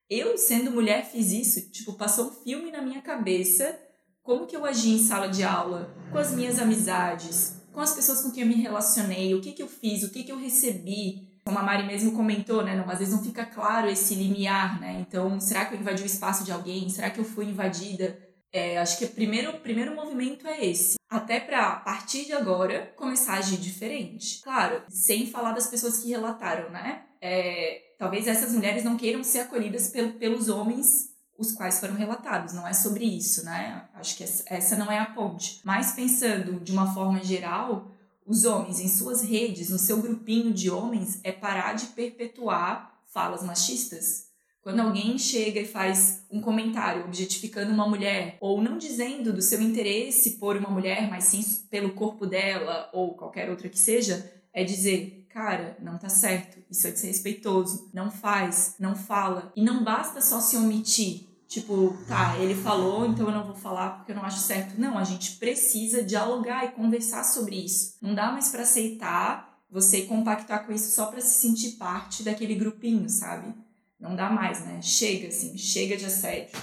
Eu, 0.07 0.37
sendo 0.37 0.69
mulher, 0.69 1.09
fiz 1.09 1.31
isso, 1.31 1.71
tipo, 1.71 1.93
passou 1.93 2.27
um 2.27 2.43
filme 2.43 2.69
na 2.69 2.83
minha 2.83 3.01
cabeça, 3.01 3.79
como 4.21 4.45
que 4.45 4.55
eu 4.55 4.63
agi 4.63 4.91
em 4.91 5.03
sala 5.03 5.27
de 5.27 5.41
aula, 5.41 5.91
com 6.11 6.19
as 6.19 6.31
minhas 6.31 6.59
amizades, 6.59 7.55
com 7.73 7.79
as 7.79 7.95
pessoas 7.95 8.21
com 8.21 8.29
quem 8.29 8.43
eu 8.43 8.49
me 8.49 8.61
relacionei, 8.61 9.33
o 9.33 9.41
que, 9.41 9.53
que 9.53 9.63
eu 9.63 9.67
fiz, 9.67 10.03
o 10.03 10.11
que, 10.11 10.23
que 10.23 10.31
eu 10.31 10.37
recebi. 10.37 11.27
Como 11.43 11.57
a 11.57 11.63
Mari 11.63 11.87
mesmo 11.87 12.11
comentou, 12.11 12.63
né? 12.63 12.75
Não, 12.75 12.87
às 12.87 12.99
vezes 12.99 13.15
não 13.15 13.23
fica 13.23 13.43
claro 13.43 13.89
esse 13.89 14.13
limiar, 14.13 14.79
né? 14.79 15.03
Então, 15.07 15.39
será 15.39 15.65
que 15.65 15.73
eu 15.73 15.79
invadi 15.79 16.03
o 16.03 16.05
espaço 16.05 16.43
de 16.43 16.51
alguém? 16.51 16.87
Será 16.89 17.09
que 17.09 17.19
eu 17.19 17.25
fui 17.25 17.45
invadida? 17.45 18.30
É, 18.53 18.77
acho 18.77 18.97
que 18.97 19.05
o 19.05 19.09
primeiro, 19.09 19.53
primeiro 19.59 19.95
movimento 19.95 20.47
é 20.47 20.65
esse. 20.65 20.95
Até 21.09 21.39
para, 21.39 21.67
a 21.67 21.75
partir 21.77 22.25
de 22.25 22.33
agora, 22.33 22.93
começar 22.95 23.33
a 23.33 23.37
agir 23.37 23.57
diferente. 23.57 24.41
Claro, 24.41 24.83
sem 24.89 25.27
falar 25.27 25.53
das 25.53 25.67
pessoas 25.67 25.99
que 25.99 26.09
relataram, 26.09 26.69
né? 26.69 27.03
É, 27.21 27.93
talvez 27.97 28.27
essas 28.27 28.53
mulheres 28.53 28.83
não 28.83 28.97
queiram 28.97 29.23
ser 29.23 29.41
acolhidas 29.41 29.89
pelo, 29.89 30.13
pelos 30.13 30.49
homens 30.49 31.11
os 31.37 31.51
quais 31.51 31.79
foram 31.79 31.95
relatados. 31.95 32.53
Não 32.53 32.67
é 32.67 32.73
sobre 32.73 33.03
isso, 33.03 33.43
né? 33.43 33.87
Acho 33.95 34.15
que 34.15 34.23
essa 34.23 34.75
não 34.75 34.91
é 34.91 34.99
a 34.99 35.07
ponte. 35.07 35.59
Mas 35.63 35.93
pensando 35.93 36.59
de 36.59 36.71
uma 36.71 36.93
forma 36.93 37.23
geral, 37.23 37.91
os 38.25 38.45
homens 38.45 38.79
em 38.79 38.87
suas 38.87 39.23
redes, 39.23 39.69
no 39.69 39.79
seu 39.79 40.01
grupinho 40.01 40.53
de 40.53 40.69
homens, 40.69 41.19
é 41.23 41.31
parar 41.31 41.73
de 41.73 41.87
perpetuar 41.87 43.01
falas 43.07 43.43
machistas. 43.43 44.30
Quando 44.61 44.79
alguém 44.79 45.17
chega 45.17 45.59
e 45.59 45.65
faz 45.65 46.23
um 46.29 46.39
comentário 46.39 47.03
objetificando 47.03 47.73
uma 47.73 47.87
mulher, 47.87 48.37
ou 48.39 48.61
não 48.61 48.77
dizendo 48.77 49.33
do 49.33 49.41
seu 49.41 49.61
interesse 49.61 50.31
por 50.31 50.55
uma 50.55 50.69
mulher, 50.69 51.09
mas 51.09 51.25
sim 51.25 51.43
pelo 51.69 51.93
corpo 51.93 52.27
dela, 52.27 52.89
ou 52.93 53.15
qualquer 53.15 53.49
outra 53.49 53.69
que 53.69 53.79
seja, 53.79 54.31
é 54.53 54.63
dizer: 54.63 55.25
cara, 55.29 55.75
não 55.81 55.97
tá 55.97 56.09
certo, 56.09 56.59
isso 56.69 56.87
é 56.87 56.91
desrespeitoso, 56.91 57.89
não 57.93 58.11
faz, 58.11 58.75
não 58.79 58.95
fala. 58.95 59.51
E 59.55 59.63
não 59.63 59.83
basta 59.83 60.21
só 60.21 60.39
se 60.39 60.55
omitir, 60.55 61.31
Tipo, 61.51 61.97
tá, 62.07 62.37
ele 62.37 62.55
falou, 62.55 63.05
então 63.05 63.27
eu 63.27 63.33
não 63.33 63.43
vou 63.43 63.53
falar 63.53 63.97
porque 63.97 64.13
eu 64.13 64.15
não 64.15 64.23
acho 64.23 64.39
certo. 64.39 64.79
Não, 64.79 64.97
a 64.97 65.03
gente 65.03 65.33
precisa 65.33 66.01
dialogar 66.01 66.63
e 66.63 66.71
conversar 66.71 67.25
sobre 67.25 67.57
isso. 67.57 67.97
Não 68.01 68.15
dá 68.15 68.31
mais 68.31 68.47
para 68.47 68.61
aceitar 68.61 69.59
você 69.69 70.03
compactar 70.03 70.65
com 70.65 70.71
isso 70.71 70.95
só 70.95 71.07
para 71.07 71.19
se 71.19 71.41
sentir 71.41 71.71
parte 71.71 72.23
daquele 72.23 72.55
grupinho, 72.55 73.09
sabe? 73.09 73.53
Não 74.01 74.15
dá 74.15 74.31
mais, 74.31 74.65
né? 74.65 74.81
Chega, 74.81 75.27
assim, 75.27 75.55
chega 75.57 75.95
de 75.95 76.05
assédio. 76.05 76.59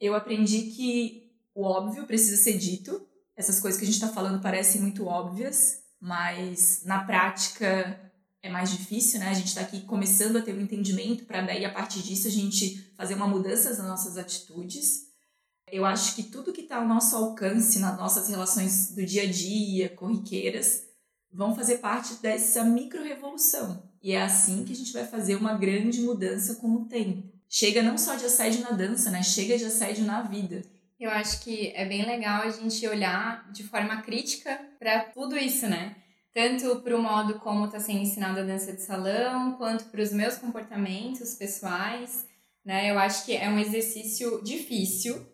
Eu 0.00 0.14
aprendi 0.14 0.70
que 0.70 1.28
o 1.52 1.64
óbvio 1.64 2.06
precisa 2.06 2.36
ser 2.36 2.56
dito. 2.56 3.04
Essas 3.36 3.58
coisas 3.58 3.78
que 3.78 3.84
a 3.84 3.90
gente 3.90 4.00
tá 4.00 4.08
falando 4.08 4.40
parecem 4.40 4.80
muito 4.80 5.04
óbvias, 5.04 5.82
mas 6.00 6.82
na 6.84 7.02
prática 7.02 8.00
é 8.40 8.48
mais 8.48 8.70
difícil, 8.70 9.18
né? 9.18 9.30
A 9.30 9.34
gente 9.34 9.48
está 9.48 9.62
aqui 9.62 9.80
começando 9.80 10.36
a 10.36 10.42
ter 10.42 10.54
um 10.54 10.60
entendimento 10.60 11.24
para 11.24 11.42
daí, 11.42 11.64
a 11.64 11.72
partir 11.72 12.02
disso, 12.02 12.28
a 12.28 12.30
gente 12.30 12.92
fazer 12.96 13.14
uma 13.14 13.26
mudança 13.26 13.70
nas 13.70 13.86
nossas 13.86 14.16
atitudes. 14.16 15.08
Eu 15.66 15.84
acho 15.84 16.14
que 16.14 16.22
tudo 16.22 16.52
que 16.52 16.62
está 16.62 16.76
ao 16.76 16.86
nosso 16.86 17.16
alcance 17.16 17.80
nas 17.80 17.96
nossas 17.96 18.28
relações 18.28 18.94
do 18.94 19.04
dia 19.04 19.24
a 19.24 19.30
dia, 19.30 19.88
corriqueiras, 19.88 20.84
vão 21.32 21.54
fazer 21.54 21.78
parte 21.78 22.14
dessa 22.14 22.64
micro-revolução. 22.64 23.89
E 24.02 24.12
é 24.12 24.22
assim 24.22 24.64
que 24.64 24.72
a 24.72 24.76
gente 24.76 24.92
vai 24.92 25.06
fazer 25.06 25.34
uma 25.36 25.54
grande 25.54 26.00
mudança 26.00 26.56
com 26.56 26.68
o 26.74 26.84
tempo. 26.86 27.28
Chega 27.48 27.82
não 27.82 27.98
só 27.98 28.14
de 28.14 28.24
assédio 28.24 28.62
na 28.62 28.70
dança, 28.70 29.10
né? 29.10 29.22
Chega 29.22 29.58
de 29.58 29.64
assédio 29.64 30.04
na 30.04 30.22
vida. 30.22 30.62
Eu 30.98 31.10
acho 31.10 31.42
que 31.42 31.72
é 31.74 31.84
bem 31.84 32.04
legal 32.04 32.42
a 32.42 32.50
gente 32.50 32.86
olhar 32.86 33.50
de 33.52 33.64
forma 33.64 34.02
crítica 34.02 34.60
para 34.78 35.00
tudo 35.04 35.36
isso, 35.36 35.66
né? 35.66 35.96
tanto 36.32 36.80
para 36.80 36.96
o 36.96 37.02
modo 37.02 37.38
como 37.40 37.66
está 37.66 37.80
sendo 37.80 38.00
ensinada 38.00 38.40
a 38.40 38.44
dança 38.44 38.72
de 38.72 38.82
salão, 38.82 39.54
quanto 39.56 39.84
para 39.86 40.02
os 40.02 40.12
meus 40.12 40.36
comportamentos 40.36 41.34
pessoais. 41.34 42.26
Né? 42.64 42.90
Eu 42.90 42.98
acho 42.98 43.24
que 43.24 43.36
é 43.36 43.48
um 43.48 43.58
exercício 43.58 44.42
difícil, 44.42 45.26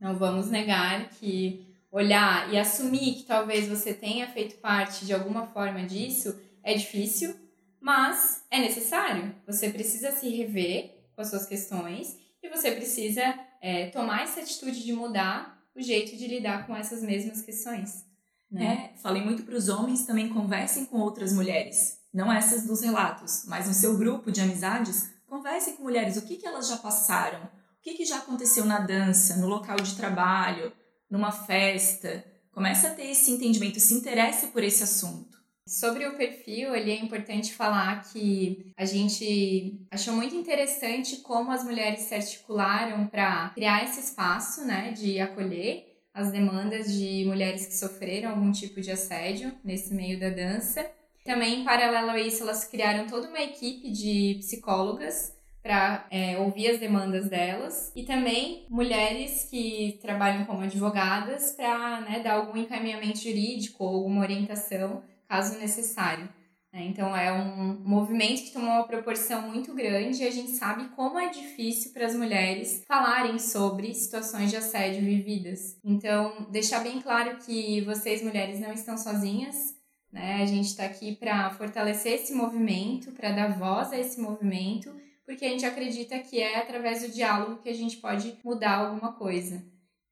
não 0.00 0.16
vamos 0.16 0.48
negar 0.48 1.10
que 1.10 1.66
olhar 1.90 2.52
e 2.52 2.58
assumir 2.58 3.14
que 3.14 3.24
talvez 3.24 3.66
você 3.68 3.92
tenha 3.92 4.28
feito 4.28 4.56
parte 4.56 5.04
de 5.04 5.12
alguma 5.12 5.46
forma 5.46 5.84
disso 5.84 6.38
é 6.62 6.74
difícil, 6.74 7.34
mas 7.80 8.44
é 8.50 8.60
necessário. 8.60 9.34
Você 9.46 9.70
precisa 9.70 10.12
se 10.12 10.28
rever 10.28 11.10
com 11.14 11.22
as 11.22 11.30
suas 11.30 11.46
questões 11.46 12.16
e 12.42 12.48
você 12.48 12.70
precisa 12.72 13.22
é, 13.60 13.88
tomar 13.90 14.22
essa 14.22 14.40
atitude 14.40 14.82
de 14.84 14.92
mudar 14.92 15.58
o 15.74 15.82
jeito 15.82 16.16
de 16.16 16.26
lidar 16.26 16.66
com 16.66 16.74
essas 16.74 17.02
mesmas 17.02 17.42
questões. 17.42 18.04
Né? 18.50 18.92
É, 18.94 18.98
falei 18.98 19.22
muito 19.22 19.42
para 19.42 19.56
os 19.56 19.68
homens 19.68 20.06
também 20.06 20.28
conversem 20.28 20.86
com 20.86 20.98
outras 20.98 21.32
mulheres, 21.32 21.98
não 22.12 22.32
essas 22.32 22.66
dos 22.66 22.80
relatos, 22.80 23.44
mas 23.46 23.68
no 23.68 23.74
seu 23.74 23.96
grupo 23.96 24.32
de 24.32 24.40
amizades, 24.40 25.10
conversem 25.26 25.76
com 25.76 25.82
mulheres, 25.82 26.16
o 26.16 26.22
que, 26.22 26.36
que 26.36 26.46
elas 26.46 26.68
já 26.68 26.78
passaram, 26.78 27.44
o 27.44 27.82
que, 27.82 27.94
que 27.94 28.04
já 28.04 28.18
aconteceu 28.18 28.64
na 28.64 28.80
dança, 28.80 29.36
no 29.36 29.46
local 29.46 29.76
de 29.76 29.94
trabalho, 29.94 30.72
numa 31.10 31.30
festa. 31.30 32.24
Comece 32.52 32.86
a 32.86 32.94
ter 32.94 33.10
esse 33.10 33.30
entendimento, 33.30 33.78
se 33.78 33.94
interesse 33.94 34.48
por 34.48 34.64
esse 34.64 34.82
assunto. 34.82 35.27
Sobre 35.68 36.06
o 36.06 36.16
perfil, 36.16 36.74
ele 36.74 36.90
é 36.90 36.96
importante 36.96 37.52
falar 37.52 38.02
que 38.10 38.72
a 38.74 38.86
gente 38.86 39.78
achou 39.90 40.14
muito 40.14 40.34
interessante 40.34 41.18
como 41.18 41.52
as 41.52 41.62
mulheres 41.62 42.00
se 42.00 42.14
articularam 42.14 43.06
para 43.06 43.50
criar 43.50 43.84
esse 43.84 44.00
espaço, 44.00 44.64
né, 44.64 44.92
de 44.92 45.20
acolher 45.20 46.00
as 46.14 46.32
demandas 46.32 46.90
de 46.90 47.22
mulheres 47.26 47.66
que 47.66 47.76
sofreram 47.76 48.30
algum 48.30 48.50
tipo 48.50 48.80
de 48.80 48.90
assédio 48.90 49.52
nesse 49.62 49.92
meio 49.92 50.18
da 50.18 50.30
dança. 50.30 50.90
Também, 51.22 51.60
em 51.60 51.64
paralelo 51.64 52.12
a 52.12 52.18
isso, 52.18 52.44
elas 52.44 52.64
criaram 52.64 53.06
toda 53.06 53.28
uma 53.28 53.42
equipe 53.42 53.90
de 53.90 54.36
psicólogas 54.38 55.36
para 55.62 56.06
é, 56.10 56.38
ouvir 56.38 56.70
as 56.70 56.80
demandas 56.80 57.28
delas 57.28 57.92
e 57.94 58.04
também 58.04 58.64
mulheres 58.70 59.46
que 59.50 59.98
trabalham 60.00 60.46
como 60.46 60.62
advogadas 60.62 61.52
para 61.52 62.00
né, 62.00 62.20
dar 62.20 62.36
algum 62.36 62.56
encaminhamento 62.56 63.18
jurídico 63.18 63.84
ou 63.84 63.96
alguma 63.96 64.22
orientação 64.22 65.02
caso 65.28 65.58
necessário. 65.58 66.28
Né? 66.72 66.84
Então 66.86 67.16
é 67.16 67.32
um 67.32 67.80
movimento 67.84 68.42
que 68.42 68.52
tomou 68.52 68.70
uma 68.70 68.86
proporção 68.86 69.42
muito 69.42 69.74
grande 69.74 70.22
e 70.22 70.26
a 70.26 70.30
gente 70.30 70.50
sabe 70.52 70.88
como 70.90 71.18
é 71.18 71.28
difícil 71.28 71.92
para 71.92 72.06
as 72.06 72.14
mulheres 72.14 72.82
falarem 72.86 73.38
sobre 73.38 73.94
situações 73.94 74.50
de 74.50 74.56
assédio 74.56 75.02
vividas. 75.02 75.78
Então, 75.84 76.46
deixar 76.50 76.80
bem 76.80 77.00
claro 77.00 77.38
que 77.38 77.80
vocês, 77.82 78.22
mulheres, 78.22 78.60
não 78.60 78.72
estão 78.72 78.96
sozinhas. 78.96 79.76
Né? 80.12 80.42
A 80.42 80.46
gente 80.46 80.66
está 80.66 80.84
aqui 80.84 81.14
para 81.14 81.50
fortalecer 81.50 82.14
esse 82.14 82.32
movimento, 82.32 83.12
para 83.12 83.32
dar 83.32 83.58
voz 83.58 83.92
a 83.92 83.98
esse 83.98 84.20
movimento, 84.20 84.94
porque 85.24 85.44
a 85.44 85.48
gente 85.50 85.66
acredita 85.66 86.18
que 86.18 86.40
é 86.40 86.58
através 86.58 87.02
do 87.02 87.12
diálogo 87.12 87.60
que 87.62 87.68
a 87.68 87.74
gente 87.74 87.98
pode 87.98 88.38
mudar 88.42 88.78
alguma 88.78 89.12
coisa. 89.12 89.62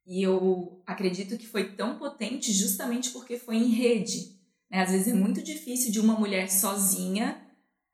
E 0.05 0.21
eu 0.21 0.81
acredito 0.85 1.37
que 1.37 1.47
foi 1.47 1.73
tão 1.73 1.97
potente 1.97 2.53
justamente 2.53 3.09
porque 3.09 3.37
foi 3.37 3.57
em 3.57 3.69
rede. 3.69 4.36
Né? 4.69 4.81
Às 4.81 4.91
vezes 4.91 5.07
é 5.07 5.13
muito 5.13 5.41
difícil 5.41 5.91
de 5.91 5.99
uma 5.99 6.13
mulher 6.13 6.49
sozinha 6.49 7.41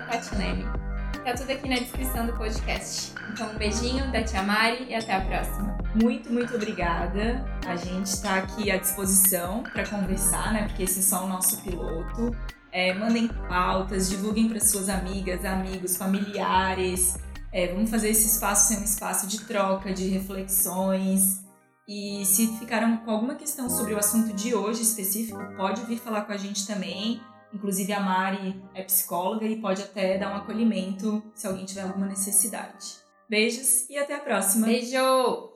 Tá 1.24 1.34
tudo 1.34 1.50
aqui 1.50 1.68
na 1.68 1.76
descrição 1.76 2.26
do 2.26 2.32
podcast. 2.32 3.12
Então 3.30 3.50
um 3.50 3.58
beijinho 3.58 4.10
da 4.10 4.24
Tia 4.24 4.42
Mari 4.42 4.86
e 4.88 4.94
até 4.94 5.14
a 5.14 5.20
próxima. 5.20 5.76
Muito, 5.94 6.32
muito 6.32 6.54
obrigada. 6.54 7.44
A 7.66 7.76
gente 7.76 8.06
está 8.06 8.36
aqui 8.36 8.70
à 8.70 8.78
disposição 8.78 9.62
para 9.62 9.86
conversar, 9.86 10.50
né? 10.54 10.66
Porque 10.66 10.84
esse 10.84 11.00
é 11.00 11.02
só 11.02 11.26
o 11.26 11.28
nosso 11.28 11.60
piloto. 11.62 12.34
É, 12.72 12.94
mandem 12.94 13.28
pautas, 13.48 14.08
divulguem 14.08 14.48
para 14.48 14.60
suas 14.60 14.88
amigas, 14.88 15.44
amigos, 15.44 15.96
familiares. 15.96 17.18
É, 17.52 17.66
vamos 17.66 17.90
fazer 17.90 18.08
esse 18.08 18.26
espaço 18.26 18.68
ser 18.68 18.80
um 18.80 18.84
espaço 18.84 19.26
de 19.26 19.42
troca, 19.42 19.92
de 19.92 20.08
reflexões. 20.08 21.44
E 21.86 22.24
se 22.24 22.46
ficaram 22.58 22.96
com 22.98 23.10
alguma 23.10 23.34
questão 23.34 23.68
sobre 23.68 23.92
o 23.92 23.98
assunto 23.98 24.32
de 24.32 24.54
hoje 24.54 24.82
específico, 24.82 25.38
pode 25.56 25.82
vir 25.82 25.98
falar 25.98 26.22
com 26.22 26.32
a 26.32 26.36
gente 26.38 26.66
também. 26.66 27.20
Inclusive 27.52 27.92
a 27.92 28.00
Mari 28.00 28.62
é 28.74 28.82
psicóloga 28.82 29.44
e 29.44 29.60
pode 29.60 29.82
até 29.82 30.16
dar 30.16 30.32
um 30.32 30.36
acolhimento 30.36 31.22
se 31.34 31.46
alguém 31.46 31.64
tiver 31.64 31.82
alguma 31.82 32.06
necessidade. 32.06 33.00
Beijos 33.28 33.88
e 33.88 33.98
até 33.98 34.14
a 34.14 34.20
próxima. 34.20 34.66
Beijo! 34.66 35.49